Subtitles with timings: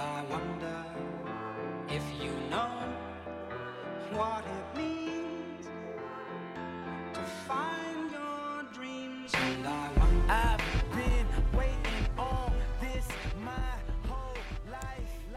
[0.00, 0.84] I wonder
[1.88, 2.70] if you know
[4.12, 4.57] what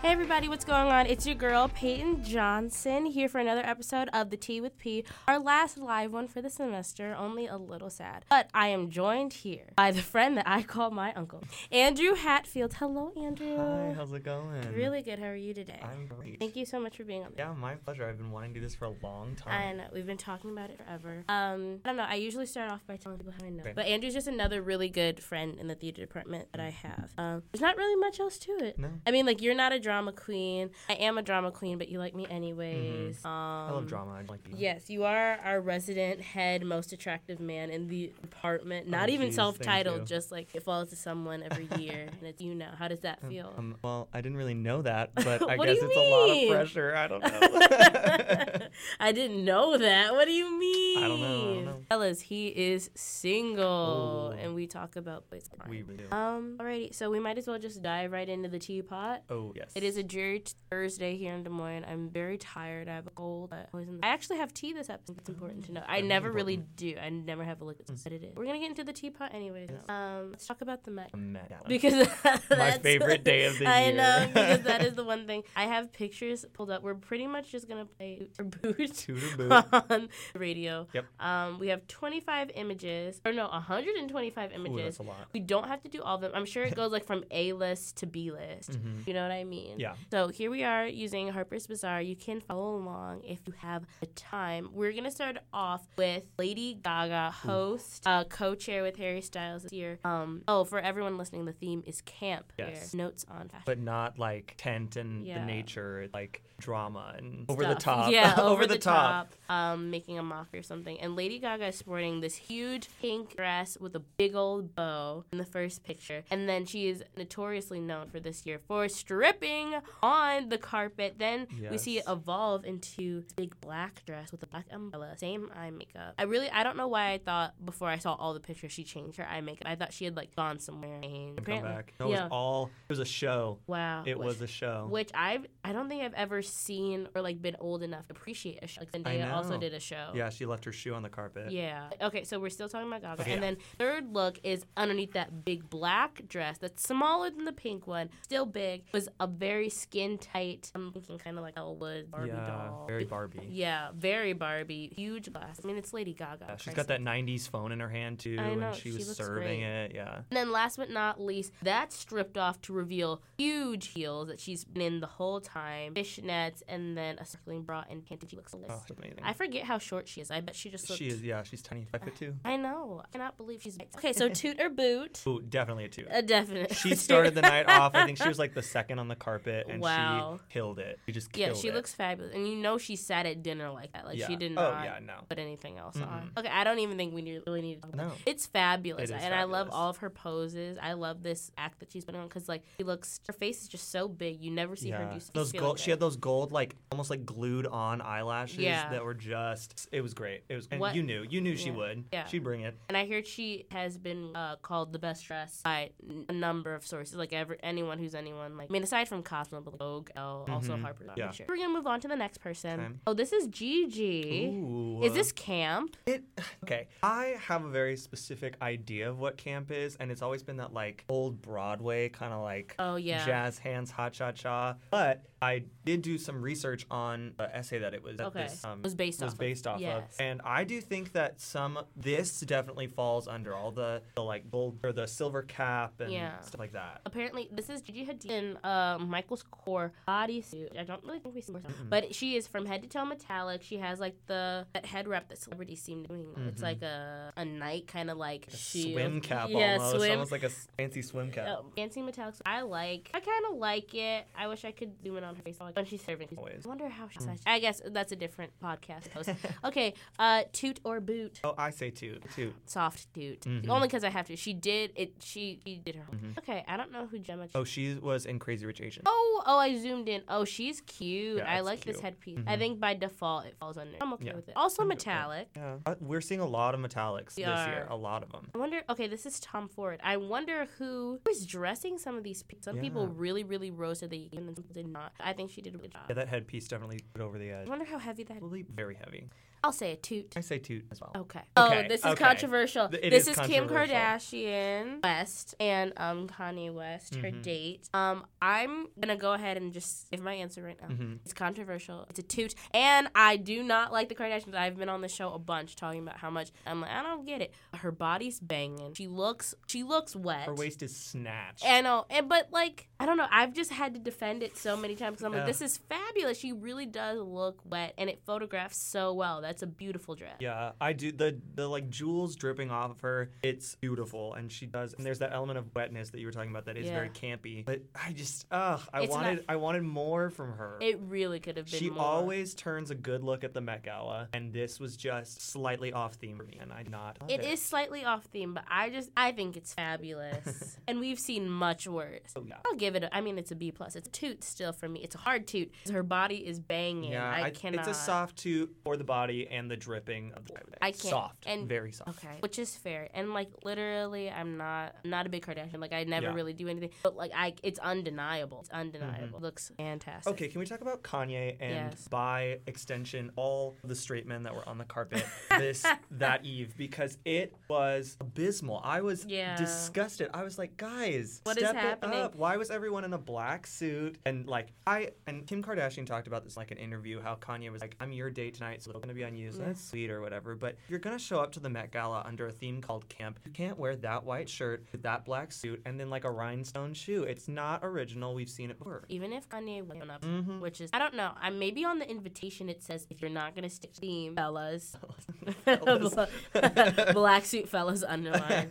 [0.02, 1.06] Hey everybody, what's going on?
[1.06, 5.38] It's your girl Peyton Johnson here for another episode of the Tea with P, our
[5.38, 7.16] last live one for the semester.
[7.16, 10.90] Only a little sad, but I am joined here by the friend that I call
[10.90, 12.74] my uncle, Andrew Hatfield.
[12.74, 13.56] Hello, Andrew.
[13.56, 14.73] Hi, how's it going?
[14.73, 15.20] Really good.
[15.20, 15.80] How are you today?
[15.84, 16.40] I'm great.
[16.40, 17.34] Thank you so much for being on.
[17.38, 18.09] Yeah, my pleasure.
[18.09, 19.54] I've been wanting to do this for a long time.
[19.54, 21.23] I know we've been talking about it forever.
[21.30, 22.08] Um, I don't know.
[22.09, 24.90] I usually start off by telling people how I know, but Andrew's just another really
[24.90, 27.12] good friend in the theater department that I have.
[27.20, 28.80] Um, there's not really much else to it.
[28.80, 28.90] No.
[29.06, 30.70] I mean, like you're not a drama queen.
[30.90, 33.23] I am a drama queen, but you like me anyways.
[33.26, 33.72] Um, Mm-hmm.
[33.72, 34.12] I love drama.
[34.14, 38.88] I like Yes, you are our resident head, most attractive man in the department.
[38.88, 42.41] Not Oh, even geez, self-titled, just like it falls to someone every year, and it's
[42.41, 42.72] you now.
[42.77, 43.54] How does that feel?
[43.58, 46.95] Um, well, I didn't really know that, but I guess it's a lot of pressure.
[46.95, 48.67] I don't know.
[49.00, 50.14] I didn't know that.
[50.14, 51.03] What do you mean?
[51.03, 51.81] I don't know, I don't know.
[51.89, 54.38] Fellas, he is single, Ooh.
[54.39, 55.50] and we talk about boys.
[55.67, 56.12] we really do.
[56.16, 56.58] Um.
[56.59, 59.23] Alrighty, so we might as well just dive right into the teapot.
[59.30, 59.72] oh, yes.
[59.75, 61.84] It is a dreary t- Thursday here in Des Moines.
[61.88, 62.88] I'm very tired.
[62.88, 63.52] I have a cold.
[63.54, 63.66] I
[64.04, 65.18] I actually have tea this episode.
[65.20, 65.84] It's important to know.
[65.88, 66.96] I never really do.
[67.02, 68.36] I never have a look at what it is.
[68.36, 69.70] We're gonna get into the teapot anyways.
[69.90, 71.09] Um, let's talk about the Met.
[71.14, 73.92] A Met Because that's my favorite day of the I year.
[73.92, 75.44] I know because that is the one thing.
[75.56, 76.84] I have pictures pulled up.
[76.84, 79.52] We're pretty much just gonna play or boot boot.
[79.90, 80.88] on the radio.
[80.94, 81.06] Yep.
[81.20, 84.84] Um, we have 25 images, or no, 125 Ooh, images.
[84.86, 85.28] that's a lot.
[85.34, 86.32] We don't have to do all of them.
[86.34, 88.72] I'm sure it goes like from A list to B list.
[88.72, 89.06] Mhm.
[89.08, 89.70] You know what I mean?
[89.77, 89.94] Yeah.
[90.11, 92.02] So here we are using Harper's Bazaar.
[92.02, 94.69] You can follow along if you have the time.
[94.73, 100.00] We're gonna start off with Lady Gaga, host, uh, co-chair with Harry Styles this year.
[100.03, 102.53] Um, oh, for everyone listening, the theme is camp.
[102.58, 102.94] Yes.
[102.94, 103.63] Notes on fashion.
[103.66, 105.39] But not like tent and Yeah.
[105.39, 108.11] the nature, like drama and over the top.
[108.11, 109.33] Yeah, over, the, top.
[109.50, 111.00] Um, making a mock or something.
[111.00, 115.38] And Lady Gaga is sporting this huge pink dress with a big old bow in
[115.38, 116.23] the first picture.
[116.29, 119.60] And then she is notoriously known for this year for stripping
[120.01, 121.16] on the carpet.
[121.17, 125.49] Then we see it evolve into this big black dress with a black umbrella, same
[125.55, 126.13] eye makeup.
[126.17, 128.83] I really, I don't know why I thought before I saw all the pictures she
[128.83, 129.67] changed her eye makeup.
[129.67, 130.99] I thought she had like gone somewhere.
[131.03, 131.94] And Come back.
[131.99, 132.23] No, it yeah.
[132.23, 132.69] was all.
[132.88, 133.59] It was a show.
[133.67, 134.03] Wow.
[134.05, 134.88] It Which- was a show.
[134.89, 138.59] which I've I don't think I've ever seen or like been old enough to appreciate
[138.63, 138.81] a show.
[138.81, 140.11] Like Zendaya also did a show.
[140.16, 141.51] Yeah, she left her shoe on the carpet.
[141.51, 141.89] Yeah.
[142.01, 143.22] Okay, so we're still talking about Gaga.
[143.23, 147.51] Okay, and then third look is underneath that big black dress that's smaller than the
[147.51, 152.09] pink one, still big, was a very skin tight, I'm thinking kind of like Elwood
[152.12, 152.85] Barbie yeah, doll.
[152.88, 153.47] very Barbie.
[153.50, 154.91] Yeah, very Barbie.
[154.95, 155.59] Huge glass.
[155.63, 156.45] I mean, it's Lady Gaga.
[156.50, 158.97] Yeah, she's got that 90s phone in her hand too, I know, and she she
[158.97, 159.85] was serving great.
[159.85, 159.91] it.
[159.95, 160.16] Yeah.
[160.16, 164.63] And then last but not least, that's stripped off to reveal huge heels that she's
[164.63, 168.29] been in the whole time, fishnets, and then a circling bra and panty.
[168.29, 168.90] She looks Oh, delicious.
[168.97, 169.19] amazing.
[169.23, 170.31] I forget how short she is.
[170.31, 171.00] I bet she just looks.
[171.00, 172.35] she is, yeah, she's tiny, five foot two.
[172.45, 173.01] I know.
[173.03, 173.78] I cannot believe she's.
[173.97, 175.22] Okay, so toot or boot?
[175.28, 176.06] Ooh, definitely a two.
[176.09, 176.75] A uh, definite.
[176.75, 177.95] She started the night off.
[177.95, 180.40] I think she was like the second on the carpet, and Wow.
[180.47, 181.00] she killed it.
[181.06, 181.74] She just Yeah, she it.
[181.74, 184.06] looks fabulous, and you know she sat at dinner like that.
[184.06, 184.35] Like she Yeah.
[184.35, 185.13] did Oh, not yeah, no.
[185.29, 186.07] put anything else Mm-mm.
[186.12, 186.31] on.
[186.38, 188.13] Okay, I don't even think we need, really need to talk about No.
[188.13, 188.19] it.
[188.25, 190.78] It's fabulous, It and I love all of her poses.
[190.81, 193.68] I love this act that she's putting on because like she looks, her face is
[193.68, 194.41] just so big.
[194.41, 195.19] You never see her do.
[195.34, 195.79] those feeling gold.
[195.79, 198.90] She had those gold, like almost like glued on eyelashes Yeah.
[198.90, 199.88] that were just.
[199.91, 200.44] It was great.
[200.50, 200.68] It was.
[200.72, 201.25] And What- you knew.
[201.29, 202.06] You knew she would.
[202.12, 202.25] Yeah.
[202.28, 202.75] She'd bring it.
[202.90, 205.91] And I heard she has been uh, called the best dressed by
[206.29, 208.58] a number of sources, like ever anyone who's anyone.
[208.58, 210.82] Like I mean, aside from Cosmo, but Vogue, also Mhm.
[210.82, 211.09] Harper's.
[211.16, 211.32] Yeah.
[211.32, 211.46] Sure.
[211.50, 212.80] We're gonna move on to the next person.
[212.80, 212.94] Okay.
[213.08, 214.48] Oh, this is Gigi.
[214.48, 215.02] Ooh.
[215.04, 215.98] Is this camp?
[216.06, 216.24] It
[216.64, 216.88] okay.
[217.04, 220.74] I have a very specific idea of what camp is, and it's always been that
[220.74, 223.26] like old Broadway kind of like Oh yeah.
[223.26, 224.76] jazz hands, hot cha cha.
[224.90, 228.44] But I did do some research on the essay that it was that Okay.
[228.44, 229.40] this um, Was based was off of.
[229.40, 230.13] based off Yes.
[230.16, 234.52] of, and I do think that some this definitely falls under all the, the like
[234.52, 236.40] gold or the silver cap and Yeah.
[236.41, 237.02] stuff like that.
[237.06, 240.78] Apparently, this is Gigi Hadid in uh, Michael Kors bodysuit.
[240.78, 243.64] I don't really think we see her, but she is from head to toe metallic.
[243.64, 246.28] She has like the that head wrap that celebrities seem doing.
[246.47, 246.64] It's Mhm.
[246.64, 248.93] like a a night kind of like A shield.
[248.93, 250.11] swim cap Yeah, almost, swim.
[250.11, 251.47] almost like a fancy swim cap.
[251.49, 252.35] Oh, fancy metallic.
[252.46, 253.09] I like.
[253.14, 254.28] I kind of like it.
[254.35, 256.29] I wish I could zoom in on her face when she's serving.
[256.38, 256.65] Always.
[256.65, 257.27] I wonder how she's.
[257.45, 259.29] I guess that's a different podcast post.
[259.65, 261.39] okay, uh, toot or boot.
[261.43, 262.53] Oh, I say two, two.
[262.65, 263.41] Soft toot.
[263.41, 263.69] Mhm.
[263.69, 264.36] Only because I have to.
[264.36, 265.13] She did it.
[265.22, 266.05] She, she did her.
[266.39, 267.48] Okay, I don't know who Gemma.
[267.55, 269.03] Oh, she was in Crazy Rich Asians.
[269.07, 270.22] Oh, oh, I zoomed in.
[270.27, 271.38] Oh, she's cute.
[271.38, 271.98] Yeah, I it's like this cute.
[271.98, 272.05] Mm-hmm.
[272.05, 272.39] headpiece.
[272.48, 273.98] I think by default it falls under.
[274.01, 274.36] I'm okay Yeah.
[274.36, 274.55] with it.
[274.55, 275.12] Also I'm good with that.
[275.12, 275.48] metallic.
[275.55, 277.88] Yeah, Uh, we're seeing a lot of metallics We this year.
[277.89, 278.50] A lot of them.
[278.53, 278.81] I wonder.
[278.89, 280.00] Okay, this is Tom Ford.
[280.03, 282.43] I wonder who who is dressing some of these.
[282.43, 285.12] pe- Some people really, really rose to the occasion and some did not.
[285.24, 286.01] I think she did a good job.
[286.10, 287.68] Yeah, that headpiece definitely put over the edge.
[287.68, 288.39] I wonder how heavy that.
[288.39, 289.29] Probably very heavy.
[289.63, 290.34] I'll say a toot.
[290.36, 291.12] I say toot as well.
[291.15, 291.39] Okay.
[291.56, 292.24] Okay, Oh, this is okay.
[292.24, 292.89] controversial.
[292.89, 293.68] Th- this is is, Kim.
[293.68, 297.44] Kardashian West and um Kanye West, her Mhm.
[297.44, 297.89] date.
[297.94, 300.88] Um, I'm gonna go ahead and just give my answer right now.
[300.88, 301.20] Mhm.
[301.24, 302.06] It's controversial.
[302.10, 304.56] It's a toot, and I do not like the Kardashians.
[304.56, 307.25] I've been on the show a bunch talking about how much I'm like I don't
[307.25, 307.53] get it.
[307.75, 308.94] Her body's banging.
[308.96, 310.46] She looks she looks wet.
[310.48, 311.65] Her waist is snatched.
[311.65, 313.27] I know, and but like I don't know.
[313.32, 315.11] I've just had to defend it so many times.
[315.15, 316.38] 'Cause I'm like, this is fabulous.
[316.38, 319.41] She really does look wet, and it photographs so well.
[319.41, 320.38] That's a beautiful dress.
[320.39, 323.31] Yeah, I do the the like jewels dripping off of her.
[323.43, 324.93] It's beautiful, and she does.
[324.93, 327.63] And there's that element of wetness that you were talking about that is very campy.
[327.65, 330.77] But I just, ugh, I It's not- wanted I wanted more from her.
[330.81, 332.03] It really could have been she more.
[332.03, 336.15] always turns a good look at the Met Gala, and this was just slightly off
[336.15, 337.19] theme for me, and I not.
[337.22, 341.19] love It is slightly off theme, but I just I think it's fabulous, and we've
[341.19, 342.31] seen much worse.
[342.36, 342.55] Oh, yeah.
[342.65, 343.03] I'll give it.
[343.03, 343.96] A, I mean, it's a B plus.
[343.96, 345.00] It's a toot still for me.
[345.03, 345.72] It's a hard toot.
[345.92, 347.12] Her body is banging.
[347.12, 347.88] Yeah, I, I- cannot.
[347.88, 351.46] it's a soft toot for the body and the dripping of the I can't- soft
[351.48, 352.24] and- very soft.
[352.24, 355.80] Okay, which is fair, and like literally, I'm not not a big Kardashian.
[355.80, 356.34] Like I never Yeah.
[356.34, 358.60] really do anything, but like I, it's undeniable.
[358.62, 359.39] It's undeniable.
[359.39, 360.22] Looks fantastic.
[360.34, 360.44] Mm-hmm.
[360.44, 362.08] Okay, can we talk about Kanye and Yes.
[362.08, 365.25] by extension all the straight men that were on the carpet
[365.58, 368.82] this that eve because it was abysmal.
[368.84, 369.56] I was Yeah.
[369.58, 370.30] disgusted.
[370.34, 372.36] I was like, guys, What is step it up.
[372.36, 374.18] Why was everyone in a black suit?
[374.25, 377.72] And like I and Kim Kardashian talked about this in, like an interview how Kanye
[377.72, 379.51] was like, I'm your date tonight, so it's gonna be on you.
[379.51, 379.65] So Yeah.
[379.67, 380.55] that's sweet or whatever.
[380.55, 383.51] But you're gonna show up to the Met Gala under a theme called camp, you
[383.51, 387.24] can't wear that white shirt with that black suit and then like a rhinestone shoe.
[387.24, 388.33] It's not original.
[388.33, 389.03] We've seen it before.
[389.10, 390.60] Even if Kanye went up, Mhm.
[390.60, 391.31] which is I don't know.
[391.39, 394.95] I maybe on the invitation it says if you're not gonna stick to theme, fellas,
[395.65, 396.15] Fellas.
[397.13, 398.69] black suit fellas underline.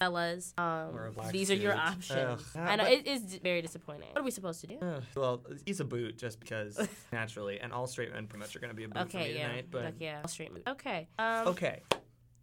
[0.00, 0.52] Fellas.
[0.58, 0.64] Um,
[0.96, 2.42] Or a black these are your options.
[2.56, 4.08] I know it is very disappointing.
[4.12, 4.78] What are we supposed to do?
[4.82, 8.58] Ugh, well, he's a boot just because naturally, and all straight men pretty much are
[8.58, 9.66] gonna be a boot for Okay, me yeah, tonight.
[9.70, 10.62] But like, yeah, I'll straight move.
[10.66, 11.06] Okay.
[11.18, 11.82] Um, okay,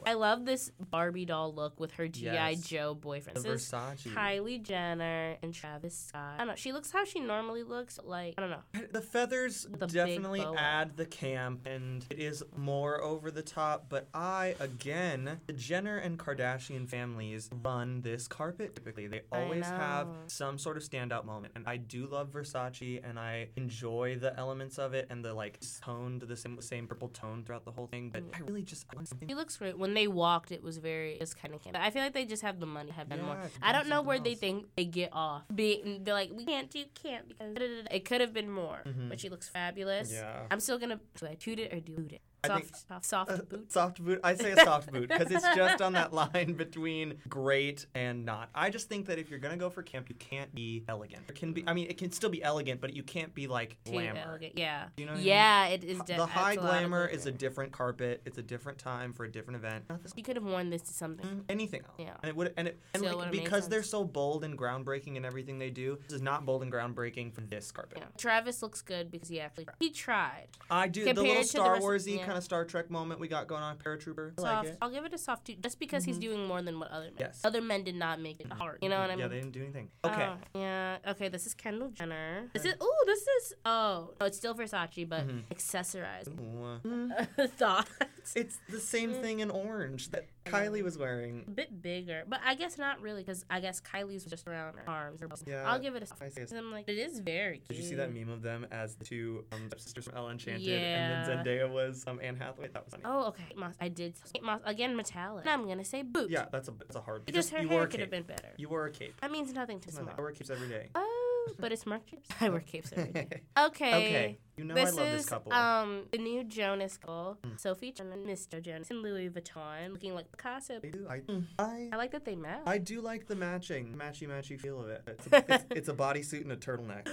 [0.06, 2.62] I love this Barbie doll look with her GI Yes.
[2.62, 3.38] Joe boyfriend.
[3.38, 4.14] the This is Versace.
[4.14, 6.36] Kylie Jenner and Travis Scott.
[6.36, 6.56] I don't know.
[6.56, 8.00] She looks how she normally looks.
[8.04, 8.88] Like I don't know.
[8.92, 13.86] The feathers The definitely add the camp, and it is more over the top.
[13.90, 19.08] But I, again, the Jenner and Kardashian families run this carpet typically.
[19.08, 23.50] They always have some sort of standout moment, and I do love Versace, and I
[23.56, 27.66] enjoy the elements of it and the like toned, the same same purple tone throughout
[27.66, 28.10] the whole thing.
[28.10, 28.36] But mm.
[28.36, 29.78] I really just I want something She looks great.
[29.78, 31.62] When they walked, it was very, it was kind of.
[31.76, 33.36] I feel like they just have the money have more.
[33.36, 35.44] Yeah, to I do don't know where they think they get off.
[35.54, 38.82] Be, they're like, we can't do camp because da-da-da-da." it could have been more.
[38.86, 39.10] Mhm.
[39.10, 40.12] But she looks fabulous.
[40.12, 40.48] Yeah.
[40.52, 41.00] I'm still gonna.
[41.16, 42.22] Do I toot it or do it?
[42.48, 43.72] Soft, think- soft, Uh, boot.
[43.72, 44.20] Soft boot.
[44.24, 48.50] I say a soft boot because it's just on that line between great and not.
[48.56, 51.24] I just think that if you're gonna go for camp, you can't be elegant.
[51.28, 51.64] It can be.
[51.68, 54.40] I mean, it can still be elegant, but you can't be like glamour.
[54.56, 54.86] Yeah.
[54.98, 56.00] You know what I yeah, it is.
[56.00, 58.22] De- the high glamour is a different carpet.
[58.26, 59.86] It's a different time for a different event.
[60.16, 61.26] You could have worn this to something.
[61.26, 61.96] mm, anything else.
[61.98, 62.14] Yeah.
[62.22, 65.60] And it would and it and like, because they're so bold and groundbreaking in everything
[65.60, 65.98] they do.
[66.08, 68.00] This is not bold and groundbreaking for this carpet.
[68.00, 68.06] Yeah.
[68.18, 70.48] Travis looks good because he actually he tried.
[70.70, 72.26] I do the little Star Warsy yeah.
[72.26, 73.78] kind of Star Trek moment we got going on.
[73.78, 74.34] Paratrooper.
[74.38, 74.66] I Soft.
[74.66, 74.78] like it.
[74.82, 76.36] I'll give it a soft two, just because he's mm-hmm.
[76.36, 77.16] doing more than what other men.
[77.20, 77.42] Yes.
[77.44, 78.80] Other men did not make it hard.
[78.82, 79.20] You know what I mean?
[79.20, 79.90] Yeah, they didn't do anything.
[80.06, 80.30] Okay.
[80.30, 80.98] Oh, yeah.
[81.08, 81.30] Okay.
[81.30, 82.50] This is Kendall Jenner.
[82.54, 82.76] This is.
[82.80, 83.54] Oh, this is.
[83.66, 85.44] Oh, no, it's still Versace, but Mhm.
[85.54, 86.30] accessorized.
[86.40, 87.90] Ooh, Thoughts.
[88.36, 89.22] It's the same mm.
[89.22, 91.44] thing in orange that Kylie was wearing.
[91.48, 94.90] A bit bigger, but I guess not really, because I guess Kylie's just around her
[94.90, 95.22] arms.
[95.22, 96.24] Or Yeah, I'll give it a.
[96.24, 97.68] I it's- I'm like, it is very cute.
[97.70, 100.62] Did you see that meme of them as the two um, sisters from Ella Enchanted,
[100.64, 100.76] Yeah.
[100.76, 102.70] and then Zendaya was um, Anne Hathaway?
[102.70, 103.04] That was funny.
[103.06, 103.46] Oh, okay.
[103.56, 104.16] Moss, I did.
[104.42, 105.46] Moss, again, metallic.
[105.46, 106.30] And I'm gonna say boot.
[106.30, 107.26] Yeah, that's a that's a hard.
[107.26, 108.50] Because her you hair could have been better.
[108.58, 109.20] You wore a cape.
[109.22, 110.10] That means nothing to small.
[110.18, 110.90] I wear capes every day.
[110.96, 112.30] Oh, but it's marked capes.
[112.42, 113.28] I wear capes every day.
[113.58, 113.94] Okay.
[113.94, 115.54] okay, you know this I love is this couple.
[115.54, 117.60] um the new Jonas couple, Mm.
[117.60, 118.62] Sophie and Mr.
[118.62, 120.76] Jonas and Louis Vuitton, looking like Picasso.
[120.84, 121.08] I do.
[121.10, 121.22] I,
[121.60, 122.62] I I like that they match.
[122.66, 125.02] I do like the matching, matchy matchy feel of it.
[125.08, 127.08] It's a, it's, it's a bodysuit and a turtleneck.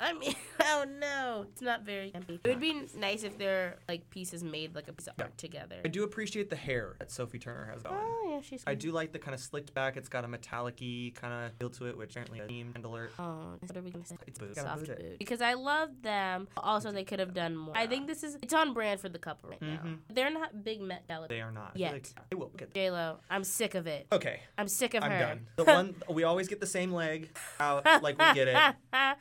[0.00, 2.38] I mean, oh no, it's not very campy.
[2.44, 5.76] It would be nice if they're like pieces made like a piece of art together.
[5.84, 7.96] I do appreciate the hair that Sophie Turner has going.
[7.98, 8.62] Oh yeah, she's.
[8.66, 9.96] I do like the kind of slicked back.
[9.96, 13.12] It's got a metallic-y kind of feel to it, which apparently a theme and alert.
[13.18, 14.16] Oh, what are we gonna say?
[14.26, 14.54] It's boot.
[14.56, 15.18] Soft boot boot.
[15.18, 16.48] Because I love them.
[16.56, 17.76] Also, Also, they could have done more.
[17.76, 19.80] I think this is it's on brand for the couple right now.
[19.84, 19.98] Mhm.
[20.10, 21.28] They're not big Met Gala.
[21.28, 21.72] They are not.
[21.76, 21.92] Yet.
[21.92, 24.06] Like, they will get J Lo, I'm sick of it.
[24.12, 25.06] Okay, I'm sick of it.
[25.06, 25.18] I'm her.
[25.18, 25.46] done.
[25.56, 27.84] The one we always get the same leg out.
[28.02, 28.56] Like we get it.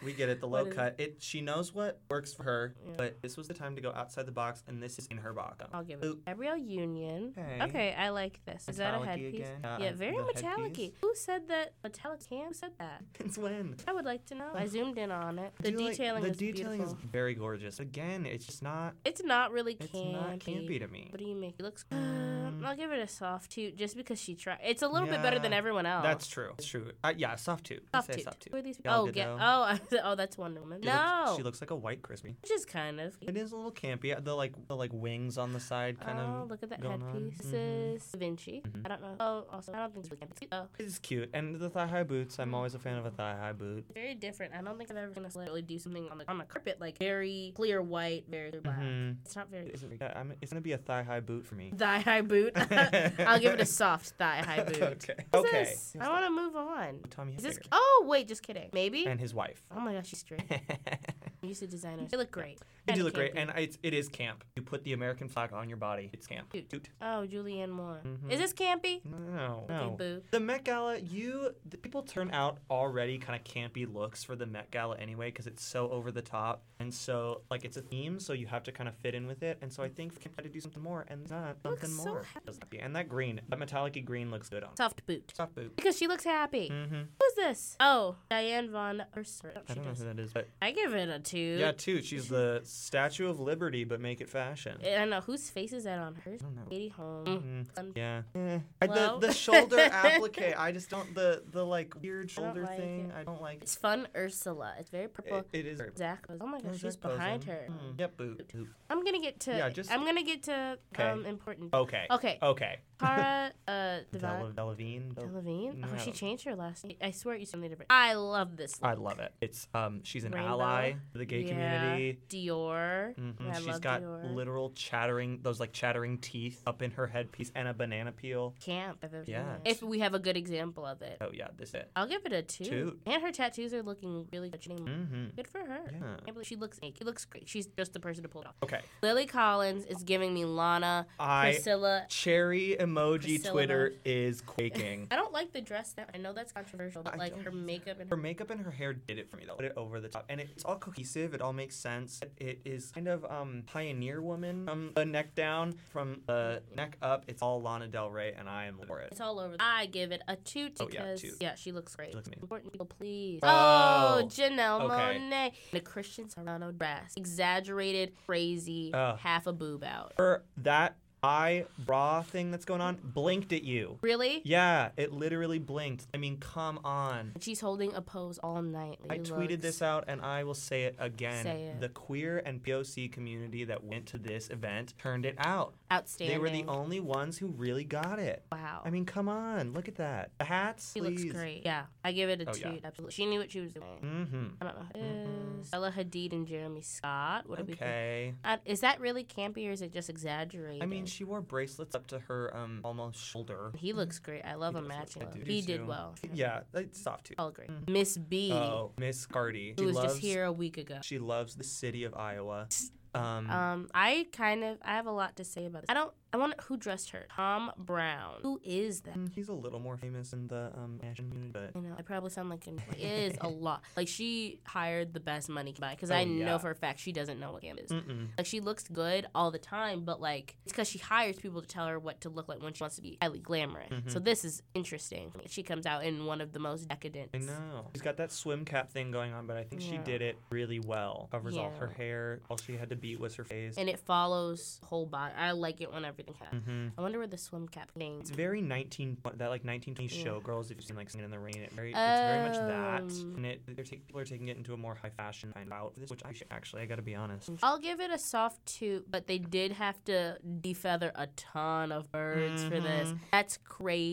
[0.04, 0.40] We get it.
[0.42, 0.96] The low cut.
[1.00, 1.18] It.
[1.22, 2.76] She knows what works for her.
[2.86, 2.94] Yeah.
[2.98, 5.34] But this was the time to go outside the box, and this is in her
[5.34, 5.64] box.
[5.74, 6.26] I'll give it.
[6.26, 7.34] Gabrielle Union.
[7.38, 7.64] Okay.
[7.64, 8.68] Okay, I like this.
[8.68, 9.48] Is that a headpiece?
[9.64, 10.78] Uh, yeah, very metallic?
[11.02, 12.22] Who said that metallic?
[12.30, 13.02] Who said that?
[13.18, 13.76] Since when?
[13.88, 14.50] I would like to know.
[14.54, 15.54] I zoomed in on it.
[15.60, 16.98] The you like- detailing the is detailing beautiful.
[16.98, 17.53] is very gorgeous.
[17.80, 18.94] Again, it's just not.
[19.06, 19.90] It's not really campy.
[19.94, 21.08] It's not campy to me.
[21.12, 21.56] What do you make?
[21.60, 21.86] It looks.
[21.92, 22.66] Mm.
[22.66, 24.60] I'll give it a soft toot just because she tried.
[24.64, 26.04] It's a little bit better than everyone else.
[26.04, 26.50] That's true.
[26.58, 26.92] That's true.
[27.04, 27.72] Uh, yeah, soft.
[27.72, 28.24] I'd soft say toot.
[28.24, 28.54] soft tooth.
[28.54, 28.78] Who are these?
[28.78, 30.82] Gal oh, get, oh, oh, that's Wonder Woman.
[30.82, 32.36] She no, looks, she looks like a white crispy.
[32.46, 33.18] just kind of.
[33.22, 34.24] It is a little campy.
[34.24, 36.50] The like the like wings on the side kind oh, of.
[36.50, 37.38] look at that headpiece.
[37.38, 38.62] This is Da Vinci.
[38.66, 38.86] Mhm.
[38.86, 39.16] I don't know.
[39.20, 40.48] Oh, also, I don't think it's really campy.
[40.52, 42.40] Oh, It's cute, and the thigh high boots.
[42.40, 43.86] I'm always a fan of a thigh high boot.
[43.94, 44.54] very different.
[44.54, 46.98] I don't think I've ever gonna literally do something on the on the carpet like
[46.98, 48.80] very clear white, very black.
[48.80, 49.18] Mhm.
[49.26, 49.68] It's not very.
[49.68, 51.72] It isn't- yeah, I'm- it's gonna be a thigh high boot for me.
[51.76, 52.54] Thigh high boot.
[53.20, 54.82] I'll give it a soft thigh high boot.
[54.82, 55.16] okay.
[55.32, 55.64] What's okay.
[55.66, 55.96] this?
[56.00, 57.00] I want to move on.
[57.10, 57.58] Tommy Is this?
[57.58, 57.68] Hilfiger.
[57.74, 58.70] Oh wait, just kidding.
[58.74, 59.06] Maybe.
[59.06, 59.62] and his wife.
[59.76, 60.44] Oh my gosh, she's straight.
[60.50, 62.10] I'm used to designers.
[62.10, 62.60] They look great.
[62.86, 63.38] They do Kinda look great, campy.
[63.50, 64.44] and it's, it is camp.
[64.56, 66.10] You put the American flag on your body.
[66.14, 66.52] It's camp.
[66.52, 66.70] Cute.
[66.70, 66.90] Toot.
[67.02, 68.02] Oh, Julianne Moore.
[68.06, 68.30] Mhm.
[68.32, 69.02] Is this campy?
[69.06, 69.90] No, Okay, no.
[69.98, 70.22] boo.
[70.32, 74.46] The Met Gala, you the people turn out already kind of campy looks for the
[74.46, 78.20] Met Gala anyway because it's so over the top and so like it's a theme,
[78.20, 79.58] so you have to kind of fit in with it.
[79.62, 81.98] And so I think we can try to do something more, and not Looks something
[82.06, 82.24] so more.
[82.34, 82.80] happy.
[82.80, 84.76] And that green, that metallic green looks good on.
[84.76, 85.32] Soft boot.
[85.36, 85.76] Soft boot.
[85.76, 86.70] Because she looks happy.
[86.72, 86.96] Mm-hmm.
[86.96, 87.76] Who's this?
[87.80, 89.54] Oh, Diane von Urster.
[89.70, 91.58] I don't know who that is, but I give it a two.
[91.60, 92.02] yeah, two.
[92.02, 94.78] She's the Statue of Liberty, but make it fashion.
[94.84, 96.40] I don't know whose face is that on hers.
[96.42, 96.62] I don't know.
[96.70, 97.68] Katie Holmes.
[97.78, 98.22] Mm, Um, yeah.
[98.36, 98.60] Eh.
[98.82, 102.78] I- the, the shoulder applique, I just don't the the like weird I shoulder like
[102.78, 103.10] thing.
[103.10, 103.16] it.
[103.20, 103.62] I don't like.
[103.62, 104.74] It's fun Ursula.
[104.80, 105.40] It's very purple.
[105.52, 105.80] It, it is.
[105.82, 107.13] goes, oh my gosh, she's that posing?
[107.18, 107.66] Behind her.
[107.70, 108.54] Hmm, Yep, boot.
[108.54, 108.68] boot.
[108.90, 109.52] I'm gonna get to.
[109.52, 111.04] Yeah, just- I'm gonna get to Okay.
[111.10, 111.74] um important.
[111.74, 112.06] Okay.
[112.12, 112.38] Okay.
[112.42, 112.80] Okay.
[113.00, 114.54] Cara uh Della, Devine.
[114.56, 115.16] Delavine.
[115.16, 115.84] Del- Delavine?
[115.94, 116.98] Oh, she changed her last name.
[117.02, 117.92] I swear you something different.
[117.92, 118.80] I love this.
[118.84, 119.34] I love it.
[119.42, 120.50] It's um she's an Rainbow.
[120.50, 121.48] ally to the gay Yeah.
[121.50, 122.20] community.
[122.30, 123.16] Dior.
[123.16, 123.46] Mm-hmm.
[123.46, 124.34] Yeah, I She's love got Dior.
[124.36, 128.56] literal chattering those like chattering teeth up in her headpiece and a banana peel.
[128.60, 129.00] Camp.
[129.04, 129.44] I've ever Yeah.
[129.44, 129.62] that.
[129.66, 131.18] If we have a good example of it.
[131.22, 131.92] Oh yeah, this is it.
[131.96, 132.64] I'll give it a two.
[132.66, 133.00] Two.
[133.06, 134.62] And her tattoos are looking really good.
[134.62, 135.26] Mm-hmm.
[135.36, 135.82] Good for her.
[135.92, 135.98] Yeah.
[135.98, 137.03] I can't believe she looks naked.
[137.04, 137.50] She looks great.
[137.50, 138.56] She's just the person to pull it off.
[138.64, 138.80] Okay.
[139.02, 142.06] Lily Collins is giving me Lana, I Priscilla.
[142.08, 143.52] cherry emoji Priscilla.
[143.52, 145.08] Twitter is quaking.
[145.12, 146.06] I don't like the dress now.
[146.14, 148.94] I know that's controversial, but I like her makeup and Her makeup and her hair
[148.94, 149.56] did it for me though.
[149.56, 151.34] Put it over the top, and it's all cohesive.
[151.34, 152.22] It all makes sense.
[152.38, 157.26] It is kind of um pioneer woman from the neck down, from the neck up.
[157.28, 159.10] It's all Lana Del Rey, and I am for it.
[159.12, 159.58] It's all over.
[159.60, 161.58] I give it a two Oh, because yeah, two.
[161.58, 162.12] she looks great.
[162.12, 162.42] She looks amazing.
[162.44, 163.42] Important people, please.
[163.44, 165.20] Oh, Oh, Janelle okay.
[165.20, 165.52] Monáe.
[165.72, 166.72] The Christian Siriano
[167.16, 169.18] exaggerated, crazy, Ugh.
[169.20, 170.14] half a boob out.
[170.16, 173.98] For that eye bra thing that's going on blinked at you.
[174.02, 174.42] Really?
[174.44, 176.06] Yeah, it literally blinked.
[176.14, 177.34] I mean, come on.
[177.40, 179.00] She's holding a pose all night.
[179.10, 181.44] I It tweeted this out and I will say it again.
[181.44, 181.82] Say it.
[181.82, 185.74] The queer and POC community that went to this event turned it out.
[185.92, 186.36] Outstanding.
[186.36, 188.44] They were the only ones who really got it.
[188.52, 188.82] Wow.
[188.84, 190.32] I mean, come on, look at that.
[190.40, 191.24] The hats, she please.
[191.24, 191.62] looks great.
[191.66, 192.60] Yeah, I give it a Oh, two.
[192.62, 192.76] yeah.
[192.84, 193.14] Absolutely.
[193.14, 193.86] She knew what she was doing.
[194.04, 194.46] Mm-hmm.
[194.62, 194.86] I don't know.
[194.94, 195.70] Who it is.
[195.70, 197.48] Bella Hadid and Jeremy Scott.
[197.48, 197.82] What do we think?
[197.82, 198.34] Okay.
[198.44, 200.84] Uh, is that really campy or is it just exaggerated?
[200.84, 203.72] I mean, she wore bracelets up to her um almost shoulder.
[203.78, 204.42] he looks great.
[204.44, 205.28] I love him matching.
[205.46, 206.16] He did well.
[206.34, 207.36] Yeah, it's soft too.
[207.38, 207.70] All great.
[207.70, 207.90] Mm.
[207.90, 209.74] Miss B, Oh, Miss Cardi.
[209.78, 210.98] who She was loves, just here a week ago.
[211.04, 212.68] She loves the city of Iowa.
[213.16, 215.90] Um, Um, I kind of I have a lot to say about this.
[215.90, 216.12] I don't.
[216.34, 217.26] I want who dressed her.
[217.36, 218.40] Thom Browne.
[218.42, 219.16] Who is that?
[219.16, 222.02] mm, he's a little more famous in the um fashion community, but I know I
[222.02, 223.84] probably sound like an, it is a lot.
[223.96, 227.12] Like she hired the best money buy because I Oh, know for a fact she
[227.12, 227.92] doesn't know what camp is.
[227.92, 228.28] mm-mm.
[228.38, 231.68] Like she looks good all the time, but like it's because she hires people to
[231.68, 233.92] tell her what to look like when she wants to be highly glamorous.
[234.08, 235.32] So this is interesting.
[235.48, 237.30] She comes out in one of the most decadent.
[237.34, 237.88] I know.
[237.94, 240.80] She's got that swim cap thing going on, but I think she did it really
[240.80, 241.28] well.
[241.32, 242.40] Covers all her hair.
[242.50, 243.76] All she had to beat was her face.
[243.78, 245.34] And it follows whole body.
[245.38, 246.64] I like it when everything has.
[246.64, 248.20] hmm I wonder where the swim cap thing.
[248.20, 250.26] It's very 19 that like 1920s Yeah.
[250.32, 251.58] showgirls if you've seen like Singing in the Rain.
[251.58, 253.34] It very it's very much that, Um.
[253.38, 255.74] and it they're take, people are taking it into a more high fashion kind of
[255.74, 257.50] outfit, which I should, actually I got to be honest.
[257.62, 262.12] I'll give it a soft two, but they did have to defeather a ton of
[262.12, 263.14] birds for this.
[263.32, 263.58] That's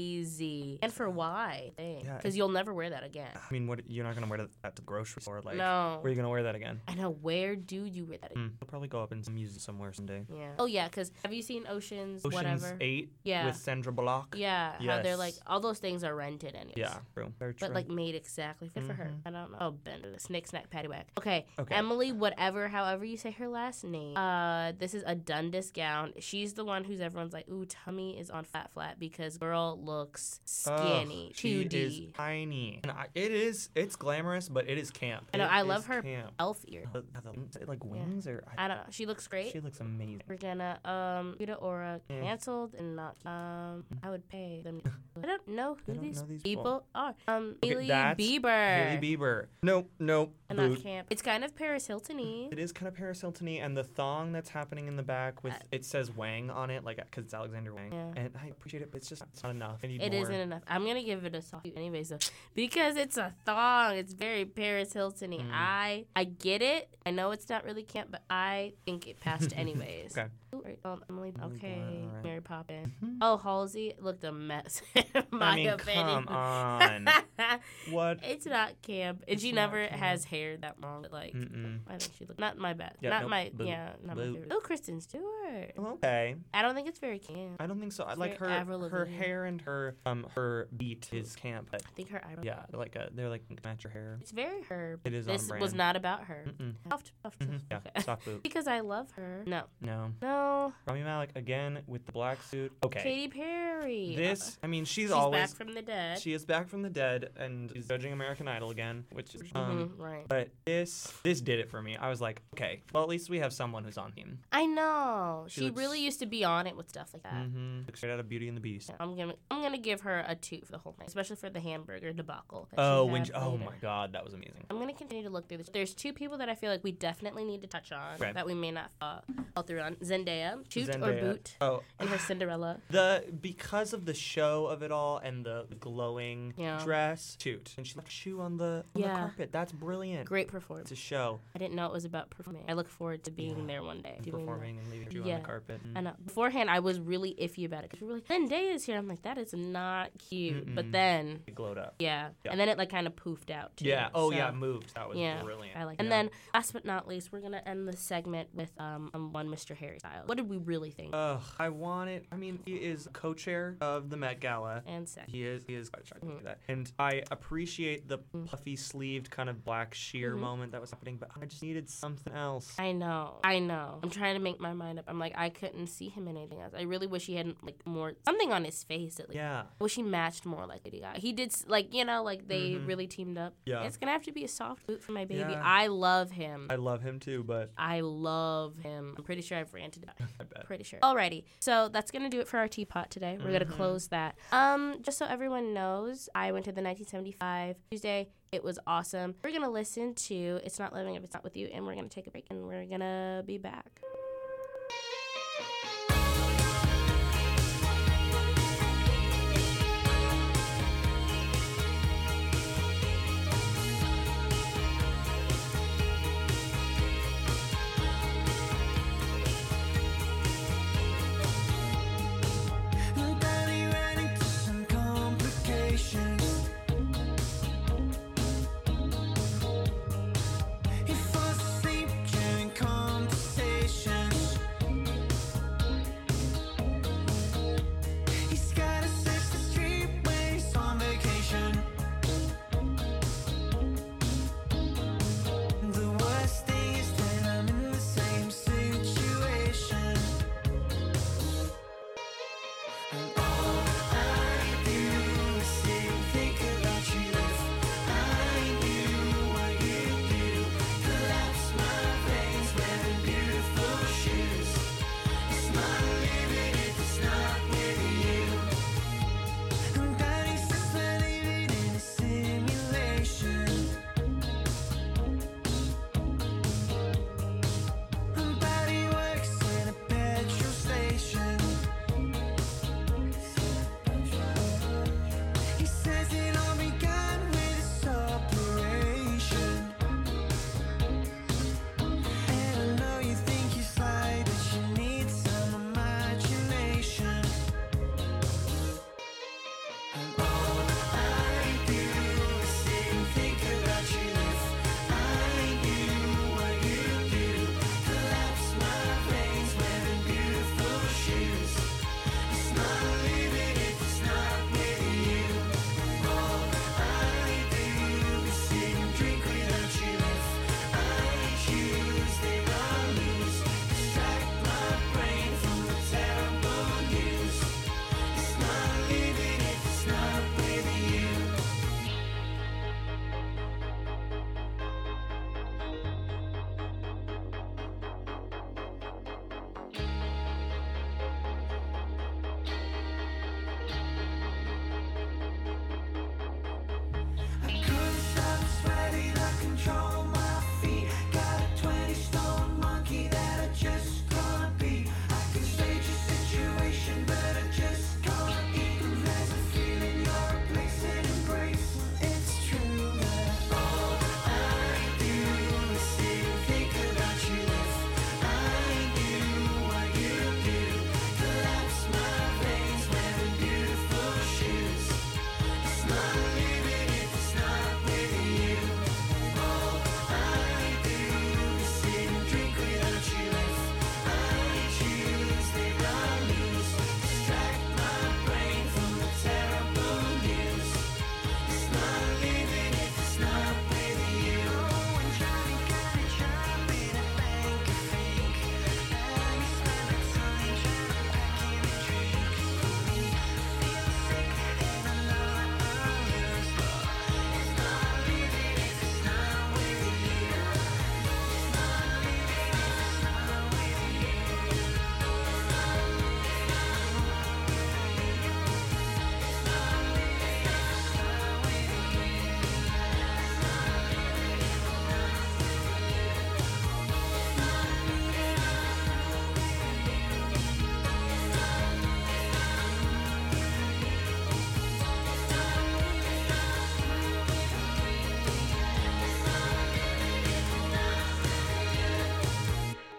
[0.01, 0.79] crazy.
[0.83, 1.73] And for why?
[1.79, 3.31] Yeah, Because you'll never wear that again.
[3.35, 5.41] I mean, what you're not gonna wear that to the grocery store?
[5.43, 5.99] Like, no.
[6.01, 6.81] where are you gonna wear that again?
[6.89, 7.11] I know.
[7.11, 8.51] Where do you wear that again?
[8.51, 10.25] Mm, I'll probably go up in some museum somewhere someday.
[10.33, 10.53] Yeah.
[10.59, 11.65] Oh, yeah, because have you seen
[12.01, 12.77] Oceans, Ocean's whatever?
[12.81, 13.47] Eight Yeah.
[13.47, 14.35] with Sandra Bullock.
[14.37, 16.75] Yeah, how they're like all those things are rented anyways.
[16.77, 17.33] Yeah, true.
[17.39, 17.69] Very true.
[17.69, 19.05] But like made exactly fit for her.
[19.05, 19.21] Mhm.
[19.27, 19.59] I I don't know.
[19.61, 21.09] Oh, Ben, the Snick Snack Patty Whack.
[21.19, 21.47] Okay.
[21.59, 21.75] Okay.
[21.75, 24.17] Emily, whatever, however you say her last name.
[24.17, 26.13] Uh, this is a Dundas gown.
[26.19, 30.41] She's the one who's everyone's like, ooh, tummy is on flat flat because girl looks
[30.45, 31.33] skinny.
[31.37, 31.75] 2D.
[31.75, 32.81] is tiny.
[32.83, 33.71] And I, it is.
[33.75, 35.29] It's glamorous, but it is camp.
[35.35, 35.45] I know.
[35.51, 36.33] I love her Camp.
[36.39, 36.85] elf ear.
[36.93, 38.83] The, the, is like wings or I don't know.
[38.91, 39.53] She looks great.
[39.53, 40.23] she looks amazing.
[40.29, 42.21] We're gonna um Rita Ora Eh.
[42.23, 44.81] canceled and not um I would pay them.
[45.23, 46.85] I don't know who don't these, know these people people.
[46.95, 47.15] are.
[47.29, 48.89] Um Okay, Hailey Bieber.
[48.91, 49.47] Hailey Bieber.
[49.63, 50.35] Nope, nope.
[50.49, 51.07] And not camp.
[51.11, 52.49] It's kind of Paris Hilton-y.
[52.51, 55.53] It is kind of Paris Hilton-y, and the thong that's happening in the back with
[55.55, 58.13] Uh, it says Wang on it, like because it's Alexander Wang, Yeah.
[58.23, 59.83] and I appreciate it, but it's just it's not enough.
[59.85, 60.63] It isn't enough.
[60.69, 62.19] I'm gonna give it a soft anyways though,
[62.55, 63.95] because it's a thong.
[63.97, 65.39] It's very Paris Hilton-y.
[65.39, 65.51] Mm.
[65.53, 66.89] I I get it.
[67.07, 70.17] I know it's not really camp, but I think it passed anyways.
[70.17, 70.29] Okay.
[70.55, 71.33] Ooh, um, Emily.
[71.41, 71.81] Emily Okay.
[72.07, 72.25] Alright.
[72.25, 72.89] Mary Poppins.
[73.03, 73.17] Mhm.
[73.23, 74.83] Oh, Halsey looked a mess.
[75.31, 76.25] my I mean, opinion.
[76.25, 77.09] come on.
[77.91, 78.19] what?
[78.23, 80.01] It's not camp, and It's she never camp.
[80.01, 81.03] has hair that long.
[81.03, 81.81] But like, Mm-mm.
[81.89, 82.97] I think she looked not my best.
[83.01, 83.31] Yeah, not nope.
[83.31, 83.65] my Boo.
[83.65, 84.49] yeah, not my favorite.
[84.51, 85.73] Oh, Kristen Stewart.
[85.79, 86.37] Okay.
[86.55, 87.57] I don't think it's very camp.
[87.61, 88.05] I don't think so.
[88.05, 91.91] I like her Avril her hair and her um her beat is camp, but I
[91.97, 92.45] think her eyebrows.
[92.45, 94.19] yeah, like a, they're like match your hair.
[94.21, 94.99] It's very her.
[95.05, 96.45] It is on This was not about her.
[96.89, 97.61] Soft, soft, Mhm.
[97.71, 98.03] Yeah, Okay.
[98.03, 98.43] soft boot.
[98.43, 99.43] because I love her.
[99.47, 100.73] No, No, no.
[100.87, 102.73] Rami Malek again with the black suit.
[102.85, 104.15] Okay, Katy Perry.
[104.17, 106.19] this I mean she's, She's always back from the dead.
[106.19, 109.91] she is back from the dead and she's judging American Idol again, which is um.
[109.97, 110.25] Mhm, right.
[110.29, 111.97] But this this did it for me.
[111.97, 114.39] I was like, okay, well at least we have someone who's on theme.
[114.53, 115.45] I know.
[115.49, 117.33] She She, looks- really used to be on it with stuff like that.
[117.35, 117.81] Mm-hmm.
[117.95, 118.89] Straight out of Beauty and the Beast.
[118.91, 121.51] Yeah, I'm gonna I'm gonna give her a two for the whole thing, especially for
[121.51, 122.69] the hamburger debacle.
[122.79, 124.65] Oh, when she, oh my God, that was amazing.
[124.71, 125.69] I'm gonna continue to look through this.
[125.69, 128.35] There's two people that I feel like we definitely need to touch on Right.
[128.35, 129.21] that we may not uh,
[129.55, 129.97] fall through on.
[129.97, 131.21] Zendaya, shoot or Zendaya.
[131.61, 132.81] Oh, and her Cinderella.
[132.91, 136.83] The because of the show of it all and the glowing Yeah.
[136.85, 139.09] dress, shoot, and she left a shoe on the on Yeah.
[139.15, 139.53] the carpet.
[139.53, 140.27] That's brilliant.
[140.27, 140.91] Great performance.
[140.91, 142.65] It's a show, I didn't know it was about performing.
[142.69, 143.67] I look forward to being Yeah.
[143.67, 144.19] there one day.
[144.23, 144.47] doing that.
[144.47, 145.81] performing and leaving a shoe on the carpet.
[145.87, 145.97] Mm.
[145.97, 146.13] I know.
[146.25, 148.97] Beforehand, I was really iffy about it because we were like, Zendaya is here.
[148.99, 150.67] I'm like, that is not cute.
[150.67, 150.75] Mm-mm.
[150.75, 151.95] But then, It glowed up.
[151.99, 152.31] yeah.
[152.45, 152.51] Yeah.
[152.53, 153.77] and then it like kind of poofed out.
[153.77, 154.09] Too, Yeah.
[154.15, 154.95] Oh so- yeah, moved.
[154.95, 155.77] That was Yeah, brilliant.
[155.77, 155.97] I like.
[155.99, 156.23] And Yeah.
[156.23, 159.77] then, last but not least, we're gonna end the segment with um, um one Mr.
[159.77, 160.29] Harry Styles.
[160.29, 161.15] What did we really think?
[161.41, 161.69] Ugh, I
[162.09, 162.27] it.
[162.33, 164.83] I mean, he is co-chair of the Met Gala.
[164.87, 165.31] and sex.
[165.31, 165.65] He is.
[165.67, 165.91] He is.
[165.95, 166.39] I tried to Mhm.
[166.39, 166.59] do that.
[166.69, 168.47] And I appreciate the Mm.
[168.47, 170.41] puffy sleeved kind of black sheer Mhm.
[170.41, 172.79] moment that was happening, but I just needed something else.
[172.79, 174.01] I know, I know.
[174.03, 175.05] I'm trying to make my mind up.
[175.09, 176.75] I'm like, I couldn't see him in anything else.
[176.75, 179.37] I really wish he had like more something on his face at least.
[179.37, 179.63] yeah.
[179.81, 181.21] I wish he matched more like Lady Gaga.
[181.21, 182.87] He did like you know like they Mhm.
[182.87, 183.55] really teamed up.
[183.65, 183.83] Yeah.
[183.85, 185.41] It's gonna have to be a soft boot for my baby.
[185.41, 185.63] Yeah.
[185.65, 186.67] I love him.
[186.71, 189.15] I love him too, but I love him.
[189.17, 190.27] I'm pretty sure I've ranted about it.
[190.41, 190.65] I bet.
[190.67, 190.99] Pretty sure.
[191.31, 191.45] Alrighty.
[191.61, 193.39] So that's gonna do it for our teapot today.
[193.39, 193.71] We're gonna Mhm.
[193.77, 194.37] close that.
[194.53, 198.29] Um, just so everyone knows, I went to the 1975 Tuesday.
[198.53, 199.35] It was awesome.
[199.45, 202.09] We're gonna listen to "It's Not Living If It's Not With You," and we're gonna
[202.09, 204.03] take a break, and we're gonna be back.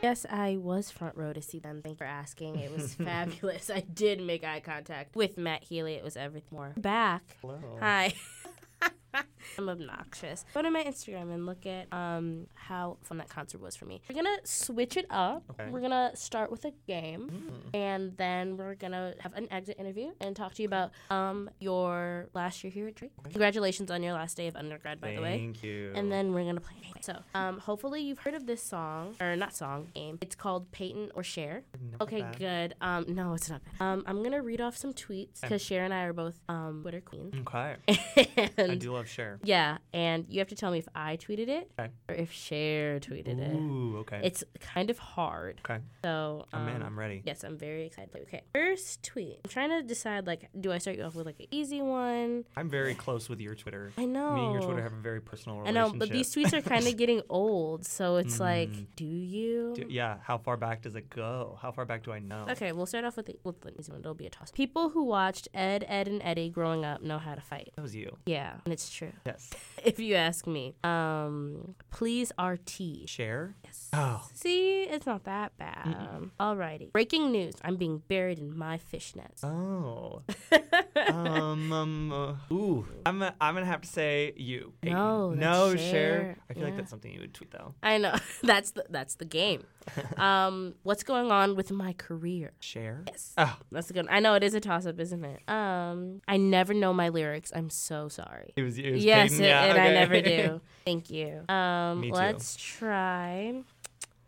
[0.02, 1.82] Yes, I was front row to see them.
[1.84, 2.56] Thank you for asking.
[2.58, 3.70] It was fabulous.
[3.70, 5.94] I did make eye contact with Matt Healy.
[5.94, 6.74] It was everything more.
[6.78, 7.22] Back.
[7.42, 7.60] Hello.
[7.80, 8.14] Hi.
[9.58, 10.45] I'm obnoxious.
[10.54, 14.02] Go to my Instagram and look at um how fun that concert was for me.
[14.10, 15.43] We're gonna switch it up.
[15.52, 15.69] Okay.
[15.69, 17.76] We're gonna start with a game, Mm.
[17.76, 22.28] and then we're gonna have an exit interview and talk to you about um your
[22.34, 23.12] last year here at Drake.
[23.24, 25.38] Congratulations on your last day of undergrad, by the way.
[25.38, 25.91] Thank you.
[25.95, 26.76] And then we're gonna play.
[26.80, 26.93] a game.
[27.02, 30.19] So, um, hopefully you've heard of this song or not song game.
[30.21, 31.63] It's called Peyton or Cher.
[32.00, 32.38] Okay, bad.
[32.39, 32.76] good.
[32.80, 33.82] Um, no, it's not bad.
[33.86, 37.02] Um, I'm gonna read off some tweets because Cher and I are both um Twitter
[37.02, 37.34] queens.
[37.41, 37.76] Okay.
[38.58, 39.40] I do love Cher.
[39.44, 41.90] yeah, and you have to tell me if I tweeted it Okay.
[42.10, 43.54] or if Cher tweeted it.
[43.56, 44.22] Ooh, okay.
[44.24, 45.62] It's kind of hard.
[45.66, 45.82] okay.
[46.04, 46.76] So I'm in.
[46.78, 47.22] um, I'm ready.
[47.26, 48.10] Yes, I'm very excited.
[48.24, 49.40] Okay, first tweet.
[49.44, 52.46] I'm trying to decide like, do I start you off with like an easy one?
[52.56, 53.92] I'm very close with your Twitter.
[53.98, 54.34] I know.
[54.36, 56.88] Me and your Twitter have a very personal I know, but these tweets are kind
[56.88, 58.86] of getting old, so it's like, Mm.
[58.96, 59.74] do you?
[59.76, 60.18] D- yeah.
[60.24, 61.58] How far back does it go?
[61.62, 62.46] How far back do I know?
[62.52, 64.02] Okay, we'll start off with the, with the easy one.
[64.02, 64.52] It'll be a toss.
[64.52, 67.72] People who watched Ed, Edd, and Eddy growing up know how to fight.
[67.76, 68.18] That was you.
[68.26, 69.14] Yeah, and it's true.
[69.26, 69.50] Yes.
[69.84, 70.76] If you ask me.
[70.84, 73.10] Um, please RT.
[73.10, 73.56] Cher.
[73.64, 73.90] Yes.
[73.94, 74.24] Oh.
[74.32, 76.30] See, it's not that bad.
[76.40, 76.92] Alrighty.
[76.92, 77.56] Breaking news.
[77.64, 79.44] I'm being buried in my fishnets.
[79.44, 80.22] Oh.
[81.12, 82.86] um, um uh, ooh.
[83.08, 84.74] I'm I'm gonna have to say you.
[84.84, 86.38] No, No, that's Cher.
[86.48, 87.74] I feel like that's something you would tweet though.
[87.82, 88.16] I know.
[88.44, 89.64] that's the that's the game.
[90.17, 92.52] um, what's going on with my career?
[92.60, 93.04] Cher.
[93.08, 93.34] Yes.
[93.38, 94.06] Oh, That's a good.
[94.06, 94.13] One.
[94.15, 95.41] I know it is a toss up, isn't it?
[95.50, 97.52] Um, I never know my lyrics.
[97.56, 98.54] I'm so sorry.
[98.56, 98.89] it was you.
[98.89, 100.62] It was yes, it- yeah, and I never do.
[100.86, 101.44] Thank you.
[101.50, 103.63] Um, let's try.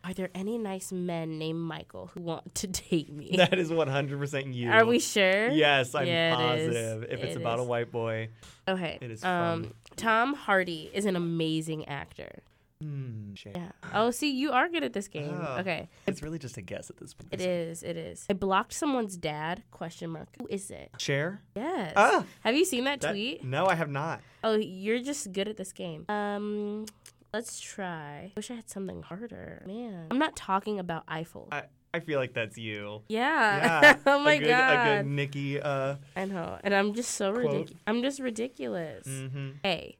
[0.05, 3.31] Are there any nice men named Michael who want to date me?
[3.37, 4.69] that is 100% you.
[4.69, 5.47] Are we sure?
[5.49, 6.67] Yes, I'm Yeah, it is.
[6.67, 7.03] positive.
[7.03, 8.27] If it's It about a white boy.
[8.67, 8.97] Okay.
[9.01, 12.39] It is um, Tom Hardy is an amazing actor.
[12.83, 13.33] Hmm.
[13.35, 13.53] Cher.
[13.55, 13.71] Yeah.
[13.93, 15.39] Oh, see, you are good at this game.
[15.41, 15.57] Oh.
[15.59, 15.89] Okay.
[16.05, 17.29] It's really just a guess at this point.
[17.33, 17.81] It is.
[17.83, 18.25] It is.
[18.29, 19.63] I blocked someone's dad.
[19.71, 20.27] Question mark.
[20.39, 20.91] Who is it?
[20.97, 21.41] Cher.
[21.55, 21.93] Yes.
[21.95, 22.25] Ah.
[22.41, 23.43] Have you seen that, That- tweet?
[23.43, 24.21] No, I have not.
[24.43, 26.05] Oh, you're just good at this game.
[26.09, 26.85] Um,
[27.33, 28.31] let's try.
[28.35, 29.63] Wish I had something harder.
[29.65, 31.47] Man, I'm not talking about Eiffel.
[31.51, 33.01] I, I feel like that's you.
[33.07, 33.81] yeah.
[33.81, 33.97] Yeah.
[34.07, 34.87] oh my a good, god.
[34.87, 35.61] A good Nikki.
[35.61, 35.95] Uh.
[36.15, 37.73] I know, and I'm just so ridiculous.
[37.87, 39.07] I'm just ridiculous.
[39.07, 39.97] hmm Hey.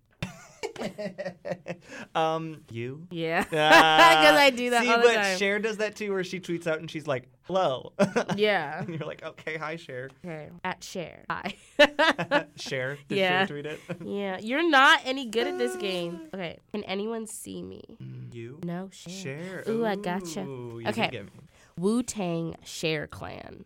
[2.16, 2.62] um.
[2.72, 3.08] You.
[3.12, 3.44] Yeah.
[3.54, 5.38] Ah, Because I do that See, all the but time.
[5.38, 7.94] Cher does that too, where she tweets out and she's like, "Hello."
[8.36, 8.80] Yeah.
[8.82, 10.50] and you're like, "Okay, hi, Cher." Okay.
[10.64, 11.26] At Cher.
[11.30, 11.56] Hi.
[12.56, 12.98] Cher.
[13.08, 13.46] Did Yeah.
[13.46, 13.80] Cher tweet it?
[14.04, 14.40] yeah.
[14.42, 16.22] You're not any good at this game.
[16.34, 16.58] Okay.
[16.74, 17.82] Can anyone see me?
[18.32, 18.60] you.
[18.64, 19.64] No share.
[19.64, 19.64] Cher.
[19.70, 20.42] Ooh, I gotcha.
[20.42, 21.10] Ooh, you Okay.
[21.12, 21.32] get me.
[21.78, 23.66] Wu Tang Cher Clan.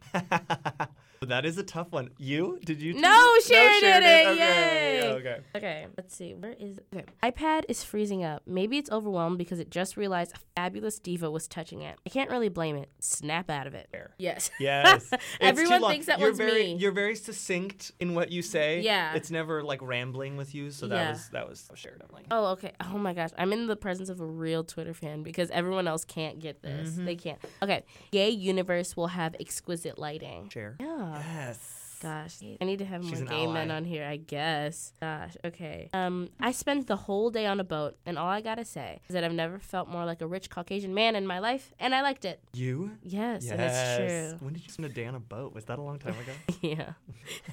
[1.21, 2.09] That is a tough one.
[2.17, 2.59] You?
[2.63, 2.93] Did you?
[2.93, 3.43] tweet No, it?
[3.43, 4.27] Cher did it.
[4.27, 4.99] Okay.
[5.01, 5.11] Yay.
[5.13, 5.37] Okay.
[5.55, 6.33] Okay, let's see.
[6.33, 6.85] Where is it?
[6.95, 7.05] okay.
[7.31, 8.43] iPad is freezing up.
[8.45, 11.97] Maybe it's overwhelmed because it just realized a fabulous diva was touching it.
[12.05, 12.89] I can't really blame it.
[12.99, 13.87] Snap out of it.
[13.91, 14.11] Cher.
[14.17, 14.51] Yes.
[14.59, 15.09] Yes.
[15.41, 16.75] Everyone thinks that you're one's very, me.
[16.75, 18.81] You're very succinct in what you say.
[18.81, 19.13] Yeah.
[19.15, 21.09] It's never like rambling with you, so that Yeah.
[21.11, 22.25] was that was that was Cher definitely.
[22.31, 22.73] Oh, okay.
[22.81, 23.29] Oh my gosh.
[23.37, 26.91] I'm in the presence of a real Twitter fan because everyone else can't get this.
[26.91, 27.05] Mm-hmm.
[27.05, 27.39] They can't.
[27.61, 27.83] Okay.
[28.11, 30.49] Gay Universe will have exquisite lighting.
[30.49, 30.75] Cher.
[30.79, 31.06] Yeah.
[31.13, 31.86] Yes.
[32.01, 34.93] Gosh, I need to have She's more gay men on here, I guess.
[35.01, 35.89] Gosh, okay.
[35.93, 39.13] Um, I spent the whole day on a boat, and all I gotta say is
[39.13, 42.01] that I've never felt more like a rich Caucasian man in my life, and I
[42.01, 42.39] liked it.
[42.53, 42.91] You?
[43.03, 44.37] Yes, and it's true.
[44.45, 45.53] When did you spend a day on a boat?
[45.53, 46.31] Was that a long time ago?
[46.61, 46.93] yeah.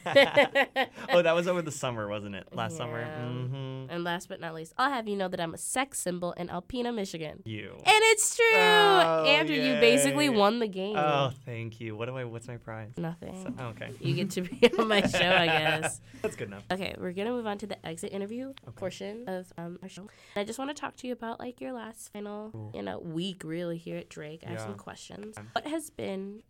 [1.11, 2.49] oh, that was over the summer, wasn't it?
[2.53, 3.05] Last summer.
[3.05, 3.91] Mm-hmm.
[3.91, 6.49] And last but not least, I'll have you know that I'm a sex symbol in
[6.49, 7.43] Alpena, Michigan.
[7.45, 7.73] You.
[7.79, 8.45] And it's true.
[8.55, 10.97] Oh, Andrew, you basically won the game.
[10.97, 11.97] Oh, thank you.
[11.97, 12.25] What do I?
[12.25, 12.93] What's my prize?
[12.97, 13.43] Nothing.
[13.59, 13.91] So- okay.
[14.01, 16.01] You get to be on my show, I guess.
[16.23, 16.65] That's good enough.
[16.71, 20.03] Okay, we're gonna move on to the exit interview portion of um, our show.
[20.03, 22.71] And I just want to talk to you about like your last final, Cool.
[22.75, 24.43] you know, week really here at Drake.
[24.47, 25.37] I have some questions.
[25.53, 26.43] What has been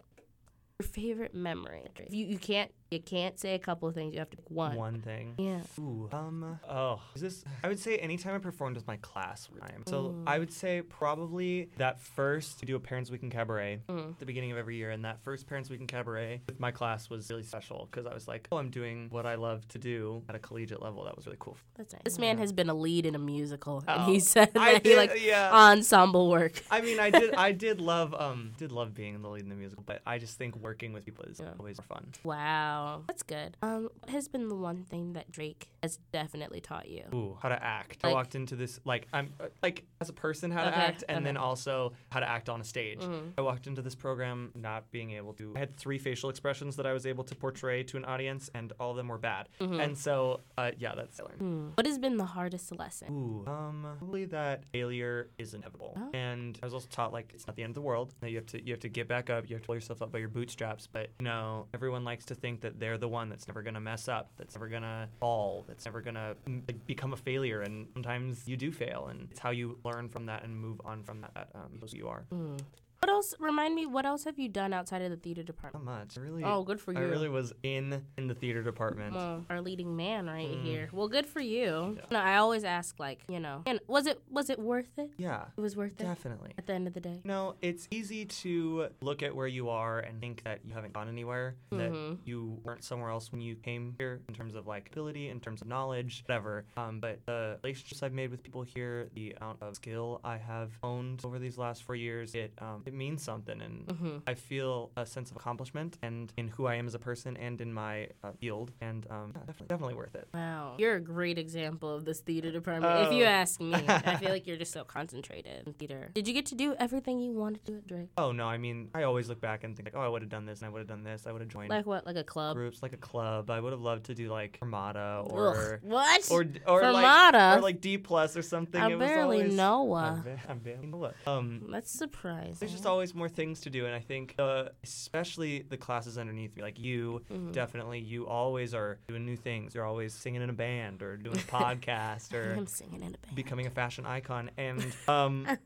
[0.78, 1.82] your favorite memory?
[2.10, 4.12] You you can't you can't say a couple of things.
[4.14, 4.76] You have to pick one.
[4.76, 5.34] One thing.
[5.38, 5.60] Yeah.
[5.78, 6.08] Ooh.
[6.12, 6.58] Um.
[6.68, 7.00] Oh.
[7.14, 7.44] Is this?
[7.64, 9.48] I would say anytime I performed with my class.
[9.60, 9.82] Time.
[9.86, 10.24] So Mm.
[10.26, 14.10] I would say probably that first we do a Parents Week in Cabaret Mm.
[14.10, 16.70] at the beginning of every year, and that first Parents Week in Cabaret with my
[16.70, 19.78] class was really special because I was like, oh, I'm doing what I love to
[19.78, 21.04] do at a collegiate level.
[21.04, 21.56] That was really cool.
[21.76, 22.02] That's nice.
[22.04, 24.72] This man has been a lead in a musical, and Oh, he said that I
[24.74, 25.50] he did, like yeah.
[25.52, 26.62] ensemble work.
[26.70, 29.54] I mean, I did, I did love, um, did love being the lead in the
[29.54, 31.50] musical, but I just think working with people is Yeah.
[31.58, 32.06] always fun.
[32.24, 32.83] Wow.
[32.84, 33.56] Wow, that's good.
[33.62, 37.04] Um, what has been the one thing that Drake has definitely taught you?
[37.14, 37.98] Ooh, how to act.
[38.04, 41.04] I walked into this like I'm uh, like as a person how to Okay, act,
[41.08, 43.00] and then also how to act on a stage.
[43.00, 43.32] Mhm.
[43.38, 45.54] I walked into this program not being able to.
[45.56, 48.72] I had three facial expressions that I was able to portray to an audience, and
[48.78, 49.48] all of them were bad.
[49.60, 51.38] And so, uh, yeah, that's I learned.
[51.38, 51.68] Hmm.
[51.74, 53.08] What has been the hardest lesson?
[53.10, 55.94] Ooh, um, probably that failure is inevitable.
[55.96, 56.10] Oh.
[56.12, 58.14] And I was also taught like it's not the end of the world.
[58.22, 59.48] You have to you have to get back up.
[59.48, 60.86] You have to pull yourself up by your bootstraps.
[60.86, 64.08] But you know, everyone likes to think that they're the one that's never gonna mess
[64.08, 67.60] up, that's never gonna fall, that's never gonna mm, become a failure.
[67.60, 71.04] And sometimes you do fail, and it's how you learn from that and move on
[71.04, 71.48] from that.
[71.54, 72.24] Um, who you are.
[72.30, 72.56] Hmm.
[73.04, 73.34] What else?
[73.38, 73.84] Remind me.
[73.84, 75.84] What else have you done outside of the theater department?
[75.84, 76.16] Not department?
[76.16, 76.18] much.
[76.18, 76.42] I really.
[76.42, 76.98] Oh, good for you.
[77.00, 79.14] I really was in in the theater department.
[79.14, 80.62] Well, our leading man right Mm.
[80.62, 80.88] here.
[80.90, 81.96] Well, good for you.
[81.98, 82.04] Yeah.
[82.10, 85.10] No, I always ask like, you know, and was it was it worth it?
[85.18, 86.54] Yeah, It was worth it definitely.
[86.56, 87.20] at the end of the day.
[87.24, 91.08] No, it's easy to look at where you are and think that you haven't gone
[91.10, 91.76] anywhere, Mhm.
[91.76, 95.40] that you weren't somewhere else when you came here in terms of like ability, in
[95.40, 96.64] terms of knowledge, whatever.
[96.78, 100.78] Um, but the relationships I've made with people here, the amount of skill I have
[100.82, 104.22] owned over these last four years, it um, it means something, and Mhm.
[104.26, 107.60] I feel a sense of accomplishment and in who I am as a person and
[107.60, 110.28] in my uh, field, and um, yeah, definitely, definitely worth it.
[110.32, 113.06] Wow, you're a great example of this theater department.
[113.06, 113.28] If you Oh.
[113.28, 116.10] ask me, I feel like you're just so concentrated in theater.
[116.14, 118.10] Did you get to do everything you wanted to do at Drake?
[118.16, 120.30] Oh no, I mean I always look back and think like, oh, I would have
[120.30, 121.26] done this and I would have done this.
[121.26, 122.06] I would have joined Like what?
[122.06, 122.56] Like a club?
[122.56, 123.50] groups like a club.
[123.50, 126.30] I would have loved to do like Armada or Ugh, what?
[126.30, 128.80] or or like or like D plus or something.
[128.80, 129.92] I it was barely always, know.
[129.94, 131.14] I, ba- I barely know what.
[131.26, 132.56] Um, That's surprising.
[132.60, 136.54] there's just always more things to do, and I think uh, especially the classes underneath
[136.56, 137.52] me, like you, Mhm.
[137.52, 139.74] definitely, you always are doing new things.
[139.74, 143.18] You're always singing in a band or doing a podcast or I'm singing in a
[143.18, 143.34] band.
[143.34, 145.46] becoming a fashion icon, and um.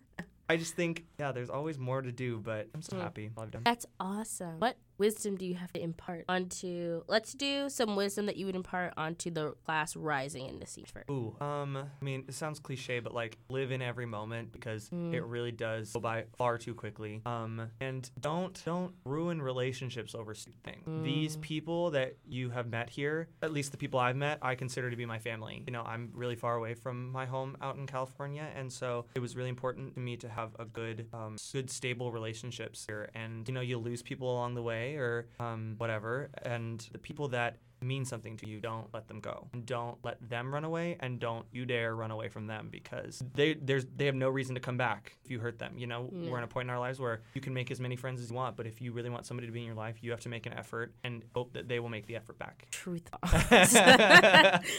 [0.51, 3.01] I just think, yeah, there's always more to do, but I'm so Mm.
[3.03, 3.31] happy.
[3.37, 3.65] I've done.
[3.67, 4.59] That's awesome.
[4.61, 7.03] What wisdom do you have to impart onto?
[7.09, 11.09] Let's do some wisdom that you would impart onto the class rising into seat first.
[11.11, 15.13] Ooh, um, I mean, it sounds cliche, but like live in every moment because Mm.
[15.13, 17.23] it really does go by far too quickly.
[17.27, 20.85] Um, and don't don't ruin relationships over stupid things.
[21.05, 21.41] These Mm.
[21.43, 24.97] people that you have met here, at least the people I've met, I consider to
[24.97, 25.63] be my family.
[25.67, 29.21] You know, I'm really far away from my home out in California, and so it
[29.21, 33.11] was really important to me to have a good, um, good stable relationships here.
[33.15, 37.29] And you know, you lose people along the way or um, whatever, and the people
[37.29, 39.49] that mean something to you, don't let them go.
[39.53, 43.23] And don't let them run away and don't you dare run away from them because
[43.35, 45.75] they there's they have no reason to come back if you hurt them.
[45.77, 46.31] You know, Yeah.
[46.31, 48.31] we're in a point in our lives where you can make as many friends as
[48.31, 50.21] you want, but if you really want somebody to be in your life, you have
[50.21, 52.67] to make an effort and hope that they will make the effort back.
[52.71, 53.09] Truth.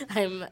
[0.10, 0.46] I'm,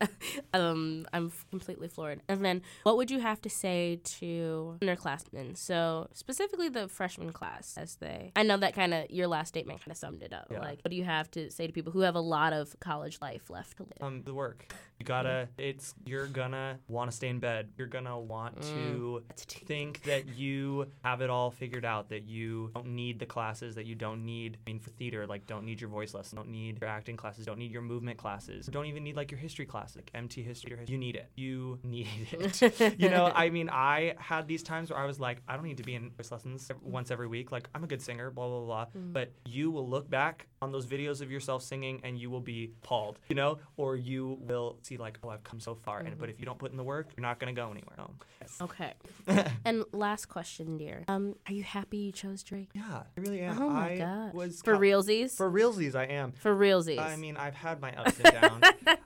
[0.53, 2.21] um, I'm completely floored.
[2.27, 5.57] And then, what would you have to say to underclassmen?
[5.57, 8.31] So specifically the freshman class, as they.
[8.35, 10.47] I know that kind of your last statement kind of summed it up.
[10.51, 10.59] Yeah.
[10.59, 13.17] Like, what do you have to say to people who have a lot of college
[13.21, 13.91] life left to live?
[14.01, 14.71] Um, the work.
[14.99, 15.47] You gotta.
[15.59, 17.69] It's you're gonna want to stay in bed.
[17.77, 22.09] You're gonna want to think that you have it all figured out.
[22.09, 23.75] That you don't need the classes.
[23.75, 24.57] That you don't need.
[24.65, 26.35] I mean, for theater, like don't need your voice lesson.
[26.37, 27.45] Don't need your acting classes.
[27.45, 28.65] Don't need your movement classes.
[28.65, 30.73] Don't even need like your history class, like MT history.
[30.73, 31.29] or- You need it.
[31.35, 32.99] You need it.
[32.99, 35.77] you know, I mean, I had these times where I was like, I don't need
[35.77, 37.51] to be in voice lessons once every week.
[37.51, 38.85] Like, I'm a good singer, blah, blah, blah.
[38.95, 42.71] But you will look back on those videos of yourself singing and you will be
[42.83, 45.99] appalled, you know, or you will see, like, oh, I've come so far.
[45.99, 47.95] And But if you don't put in the work, you're not going to go anywhere.
[48.41, 48.57] Yes.
[48.61, 48.93] Okay.
[49.65, 51.03] and last question, dear.
[51.07, 52.69] Um, are you happy you chose Drake?
[52.73, 53.61] Yeah, I really am.
[53.61, 54.33] Oh my I god.
[54.33, 55.35] was For realsies?
[55.35, 56.31] For realsies, I am.
[56.31, 56.99] For realsies.
[56.99, 58.63] I mean, I've had my ups and downs.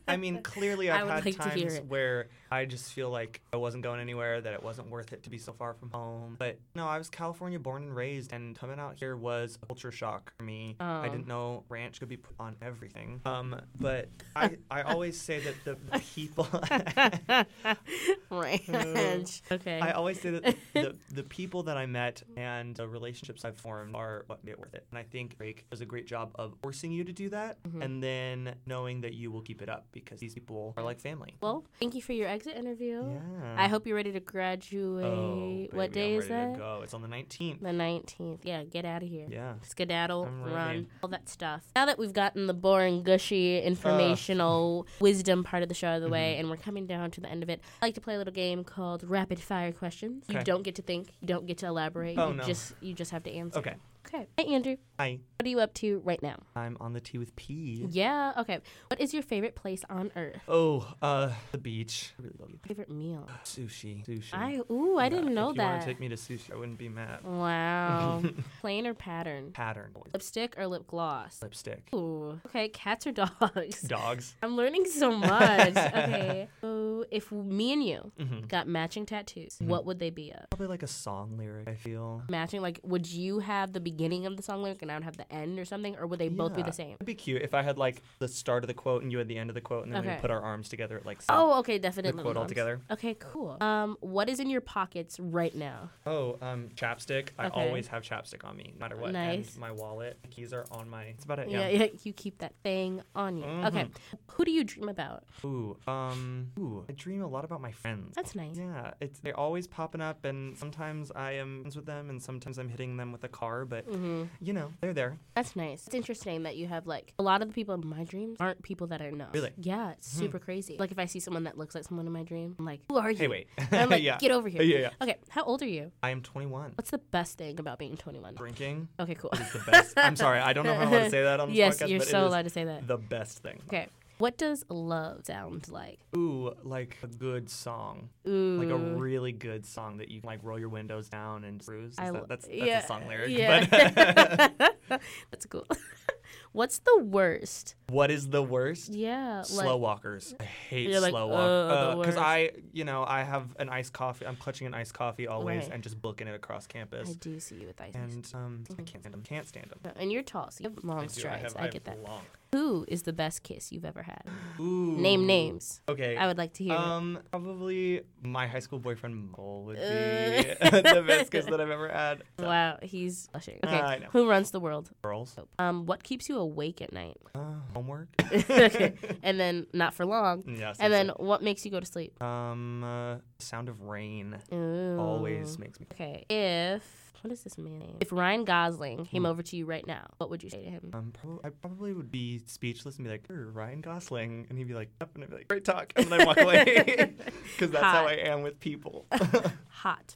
[0.08, 4.00] I mean, clearly, I've had like times where I just feel like I wasn't going
[4.02, 6.36] anywhere, that it wasn't worth it to be so far from home.
[6.38, 9.92] But no, I was California born and raised, and coming out here was a culture
[9.92, 10.76] shock for me.
[10.80, 11.10] I Oh.
[11.10, 13.22] didn't know ranch could be put on everything.
[13.26, 15.76] Um, but I, I always say that the
[16.14, 16.48] people.
[18.30, 19.42] Ranch.
[19.52, 19.80] okay.
[19.80, 23.96] I always say that the, the people that I met and the relationships I've formed
[23.96, 24.86] are what made it worth it.
[24.92, 27.82] And I think Drake does a great job of forcing you to do that Mm-hmm.
[27.82, 31.36] and then knowing that you will keep it up because these people are like family.
[31.42, 33.04] well, thank you for your exit interview.
[33.08, 33.56] Yeah.
[33.56, 35.06] I hope you're ready to graduate.
[35.06, 36.58] Oh, what baby, day I'm is that?
[36.58, 36.82] go.
[36.84, 37.62] It's on the 19th.
[37.62, 38.40] The 19th.
[38.44, 39.28] Yeah, get out of here.
[39.30, 39.54] Yeah.
[39.62, 41.62] Skedaddle, run, all that stuff.
[41.76, 46.02] Now that we've gotten the boring, gushy, informational wisdom part of the show out of
[46.02, 46.40] the way, Mm-hmm.
[46.42, 48.34] and we're coming down to the end of it, I like to play a little
[48.34, 50.26] game called Rapid Fire Questions.
[50.30, 52.18] You don't get to think, you don't get to elaborate.
[52.18, 52.44] Oh, you no.
[52.44, 53.60] just you just have to answer.
[53.60, 53.76] Okay.
[54.08, 54.28] Okay.
[54.38, 54.78] Hey, Andrew.
[55.02, 56.36] Hi, What are you up to right now?
[56.56, 57.88] I'm on the Tea with P.
[57.90, 58.34] Yeah.
[58.38, 58.60] Okay.
[58.92, 60.44] What is your favorite place on earth?
[60.48, 62.14] Oh, uh, the beach.
[62.20, 62.60] I really love it.
[62.68, 63.28] Favorite meal?
[63.44, 64.06] Sushi.
[64.06, 64.30] Sushi.
[64.34, 66.56] I ooh, I Yeah, didn't know if you want to take me to sushi, I
[66.56, 67.24] wouldn't be mad.
[67.24, 68.22] Wow.
[68.62, 69.50] Plain or pattern?
[69.54, 69.90] Pattern.
[70.14, 71.40] Lipstick or lip gloss?
[71.42, 71.88] Lipstick.
[71.96, 72.40] Ooh.
[72.46, 72.70] Okay.
[72.70, 73.82] Cats or dogs?
[73.82, 74.36] Dogs.
[74.44, 75.76] I'm learning so much.
[75.96, 76.48] okay.
[76.62, 79.66] So if me and you hmm got matching tattoos, Mhm.
[79.66, 80.48] what would they be of?
[80.52, 82.22] Probably like a song lyric, I feel.
[82.30, 85.18] Matching, like, would you have the beginning of the song lyric and I would have
[85.18, 86.66] the end or something, or would they both be Yeah.
[86.68, 86.94] the same?
[86.96, 89.28] It'd be cute if I had like the start of the quote and you had
[89.28, 90.16] the end of the quote and then Okay.
[90.16, 92.22] we put our arms together at like Oh, okay, the definitely.
[92.22, 92.50] quote all moms.
[92.50, 92.82] together.
[92.92, 93.58] Okay, cool.
[93.62, 95.90] Um, what is in your pockets right now?
[96.06, 97.30] Oh, um, chapstick.
[97.40, 97.60] I Okay.
[97.68, 99.12] always have chapstick on me, no matter what.
[99.14, 99.54] Nice.
[99.54, 101.06] And my wallet, my keys are on my.
[101.06, 101.50] That's about it.
[101.50, 101.84] Yeah, Yeah.
[101.84, 103.46] yeah, you keep that thing on you.
[103.46, 103.92] Okay, Mhm.
[104.28, 105.24] who do you dream about?
[105.46, 106.86] Ooh, um, ooh.
[106.90, 108.14] I dream a lot about my friends.
[108.16, 108.58] That's nice.
[108.58, 112.58] Yeah, it's they're always popping up, and sometimes I am friends with them, and sometimes
[112.58, 113.66] I'm hitting them with a car.
[113.66, 115.18] But hmm you know, they're there.
[115.36, 115.86] That's nice.
[115.86, 118.62] It's interesting that you have like a lot of the people in my dreams aren't
[118.64, 119.28] people that I know.
[119.34, 119.52] Really?
[119.58, 120.20] Yeah, it's Hmm.
[120.22, 120.76] super crazy.
[120.80, 122.98] Like if I see someone that looks like someone in my dream, I'm like, who
[122.98, 123.18] are you?
[123.18, 123.48] Hey, wait.
[123.72, 124.18] I'm like, yeah.
[124.18, 124.62] get over here.
[124.72, 124.90] Yeah, yeah.
[125.02, 125.92] Okay, how old are you?
[126.02, 126.74] I am 21.
[126.76, 128.36] What's the best thing about being 21?
[128.36, 129.30] Drinking Okay, cool.
[129.34, 129.94] is the best.
[129.98, 132.08] I'm sorry, I don't know how to say that on this yes, podcast, you're but
[132.08, 132.88] so it is allowed to say that.
[132.88, 133.60] the best thing.
[133.68, 133.88] Okay,
[134.22, 136.00] what does love sound like?
[136.16, 140.40] Ooh, like a good song, Ooh, like a really good song that you can like
[140.44, 141.96] roll your windows down and cruise.
[141.96, 143.32] That- that's that's yeah, a song lyric.
[143.32, 144.48] yeah.
[145.32, 145.66] That's cool.
[146.52, 147.76] What's the worst?
[147.92, 148.94] What is the worst?
[148.94, 150.34] Yeah, Slow like walkers.
[150.40, 153.70] I hate like, slow "Ugh, walk the because worst." I, you know, I have an
[153.70, 154.26] iced coffee.
[154.26, 155.74] I'm clutching an iced coffee always Right.
[155.74, 157.10] and just booking it across campus.
[157.10, 157.94] I do see you with ice.
[157.96, 159.22] And um, I can't stand them.
[159.24, 159.94] Can't stand them.
[159.98, 161.56] and you're tall, so you have long strides.
[161.56, 162.04] I, have, get have that.
[162.10, 162.22] Long.
[162.54, 164.24] Who is the best kiss you've ever had?
[164.60, 164.98] Ooh.
[164.98, 165.80] Name names.
[165.88, 166.18] Okay.
[166.18, 166.74] I would like to hear.
[166.74, 166.80] it.
[166.80, 170.70] Um, probably my high school boyfriend Mole would be Uh.
[170.96, 172.24] the best kiss that I've ever had.
[172.40, 173.60] So, Wow, he's blushing.
[173.64, 174.08] Okay, I know.
[174.12, 174.92] who runs the world?
[175.02, 175.34] Girls.
[175.60, 177.16] Um, what keeps you awake at night?
[177.34, 177.40] Uh,
[177.82, 178.10] homework.
[179.24, 180.44] and then not for long.
[180.48, 180.78] yes.
[180.80, 182.22] And then what makes you go to sleep?
[182.22, 184.98] um, uh, sound of rain Ooh.
[185.00, 185.88] always makes me.
[185.92, 186.84] Okay, if
[187.22, 187.98] what is this man name?
[188.00, 190.92] If Ryan Gosling came over to you right now, what would you say to him?
[190.94, 194.68] Um, prob- I probably would be speechless and be like, "Er, Ryan Gosling," and he'd
[194.68, 196.64] be like, "Yep," and I'd be like, "Great talk," and then I walk away
[197.54, 199.06] because that's how I am with people.
[199.70, 200.16] Hot.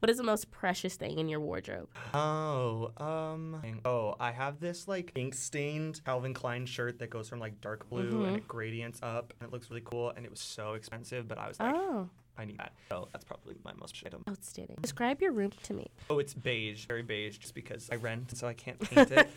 [0.00, 1.88] what is the most precious thing in your wardrobe?
[2.14, 7.40] oh, um, oh, I have this like ink stained Calvin Klein shirt that goes from
[7.40, 8.24] like dark blue Mm-hmm.
[8.24, 11.36] and it gradients up and it looks really cool and it was so expensive, but
[11.38, 12.72] I was like, Oh, I need that.
[12.88, 14.22] So that's probably my most item.
[14.28, 14.76] outstanding.
[14.80, 15.88] Describe your room to me.
[16.08, 19.28] Oh, it's beige, very beige, just because I rent, so I can't paint it.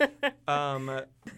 [0.48, 0.88] um,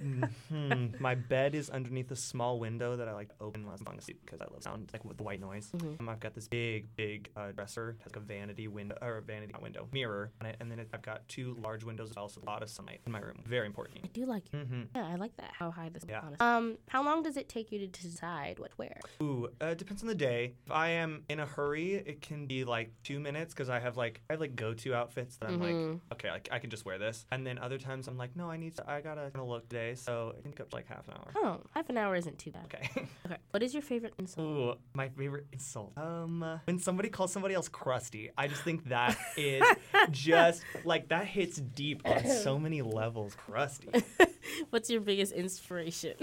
[0.03, 3.99] mhm, my bed is underneath a small window that I like to open when I'm
[3.99, 5.71] asleep because I love sound, like with the white noise.
[5.75, 6.01] Mhm.
[6.01, 9.17] Um, I've got this big, big uh, dresser, it has like a vanity window or
[9.19, 12.09] a vanity not window mirror on it, and then it, I've got two large windows,
[12.11, 13.43] with also a lot of sunlight in my room.
[13.47, 14.01] Very important.
[14.05, 14.57] I do like it.
[14.57, 14.83] Mm-hmm.
[14.95, 15.51] Yeah, I like that.
[15.59, 16.21] How high this Yeah.
[16.25, 16.43] honest.
[16.43, 19.01] Um, how long does it take you to decide what to wear?
[19.23, 20.55] Ooh, uh, depends on the day.
[20.67, 23.97] If I am in a hurry, it can be like two minutes because I have
[23.97, 25.93] like I have like go-to outfits that I'm Mhm.
[25.93, 27.27] like, okay, like I can just wear this.
[27.31, 29.69] And then other times I'm like, no, I need to, I gotta kind of look
[29.69, 31.33] today, so it can take up to like half an hour.
[31.37, 32.65] Oh, half an hour isn't too bad.
[32.67, 32.89] Okay.
[33.27, 33.37] Okay.
[33.53, 34.47] What is your favorite insult?
[34.47, 35.97] Ooh, my favorite insult.
[35.97, 39.65] Um, when somebody calls somebody else crusty, I just think that is
[40.11, 43.35] just like that hits deep on so many levels.
[43.35, 43.89] Crusty.
[44.71, 46.15] What's your biggest inspiration?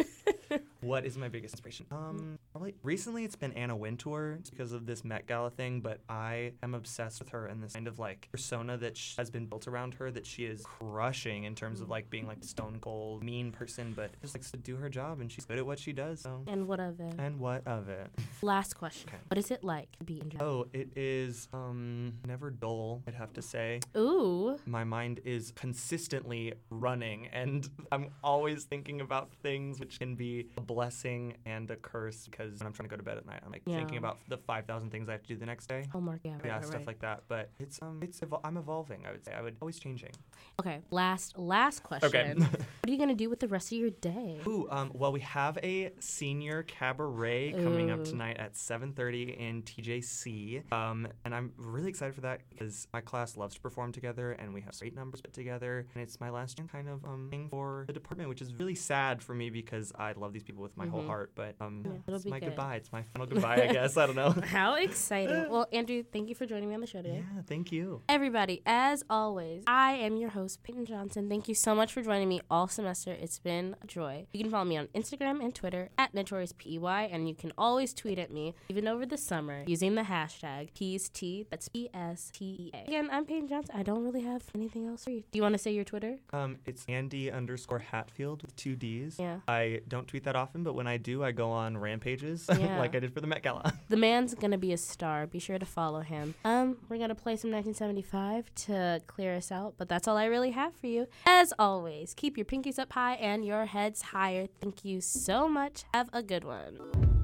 [0.81, 1.85] What is my biggest inspiration?
[1.91, 6.53] Um, probably recently it's been Anna Wintour because of this Met Gala thing, but I
[6.63, 9.67] am obsessed with her and this kind of like persona that sh- has been built
[9.67, 13.51] around her that she is crushing in terms of like being like stone cold mean
[13.51, 16.21] person, but just likes to do her job and she's good at what she does.
[16.21, 17.13] So, and what of it?
[17.19, 18.07] and what of it?
[18.41, 19.09] Last question.
[19.09, 19.19] Okay.
[19.27, 20.31] What is it like to be in?
[20.39, 23.03] Oh, it is um never dull.
[23.07, 23.81] I'd have to say.
[23.95, 24.57] Ooh.
[24.65, 30.61] My mind is consistently running, and I'm always thinking about things which can be a
[30.73, 32.25] blessing and a curse.
[32.25, 34.37] Because when I'm trying to go to bed at night, I'm like thinking about the
[34.37, 35.85] five thousand things I have to do the next day.
[35.91, 36.21] Homework.
[36.23, 36.33] Yeah.
[36.33, 36.87] Right, yeah, right, stuff right.
[36.87, 37.23] like that.
[37.27, 39.05] But it's um, it's evol- I'm evolving.
[39.07, 40.11] I would say I would always changing.
[40.59, 40.79] Okay.
[40.91, 42.07] Last last question.
[42.07, 42.33] Okay.
[42.39, 44.39] what are you gonna do with the rest of your day?
[44.47, 50.71] Ooh, um, well, we have a senior cabaret coming up tonight at 7:30 in TJC,
[50.71, 54.53] um, and I'm really excited for that because my class loves to perform together, and
[54.53, 57.85] we have great numbers put together, and it's my last kind of um thing for
[57.87, 60.87] the department, which is really sad for me because I love these people with my
[60.87, 61.07] whole Mhm.
[61.07, 62.41] heart, but um, Yeah, it'll it's be my it.
[62.45, 62.75] goodbye.
[62.75, 63.97] It's my final goodbye, I guess.
[63.97, 64.29] I don't know.
[64.45, 65.47] How exciting.
[65.51, 67.23] Well, Andrew, thank you for joining me on the show today.
[67.35, 68.01] yeah, thank you.
[68.07, 71.27] Everybody, as always, I am your host, Peyton Johnson.
[71.29, 73.11] Thank you so much for joining me all semester.
[73.11, 74.27] It's been a joy.
[74.33, 78.19] You can follow me on Instagram and Twitter at NotoriousPEY, and you can always tweet
[78.19, 81.49] at me, even over the summer, using the hashtag PST.
[81.49, 82.87] That's P S T E A.
[82.87, 83.75] Again, I'm Peyton Johnson.
[83.77, 85.23] I don't really have anything else for you.
[85.31, 86.17] Do you want to say your Twitter?
[86.33, 89.17] Um, it's Andy underscore Hatfield with two D's.
[89.19, 89.39] Yeah.
[89.47, 92.77] I don't tweet that often, but when I do, I go on rampages Yeah.
[92.77, 93.73] like I did for the Met Gala.
[93.89, 95.27] The man's gonna be a star.
[95.27, 96.33] Be sure to follow him.
[96.45, 100.51] Um, we're gonna play some 1975 to clear us out, but that's all I really
[100.51, 101.07] have for you.
[101.25, 104.47] As always, keep your pinkies up high and your heads higher.
[104.61, 105.83] Thank you so much.
[105.93, 107.20] Have a good one.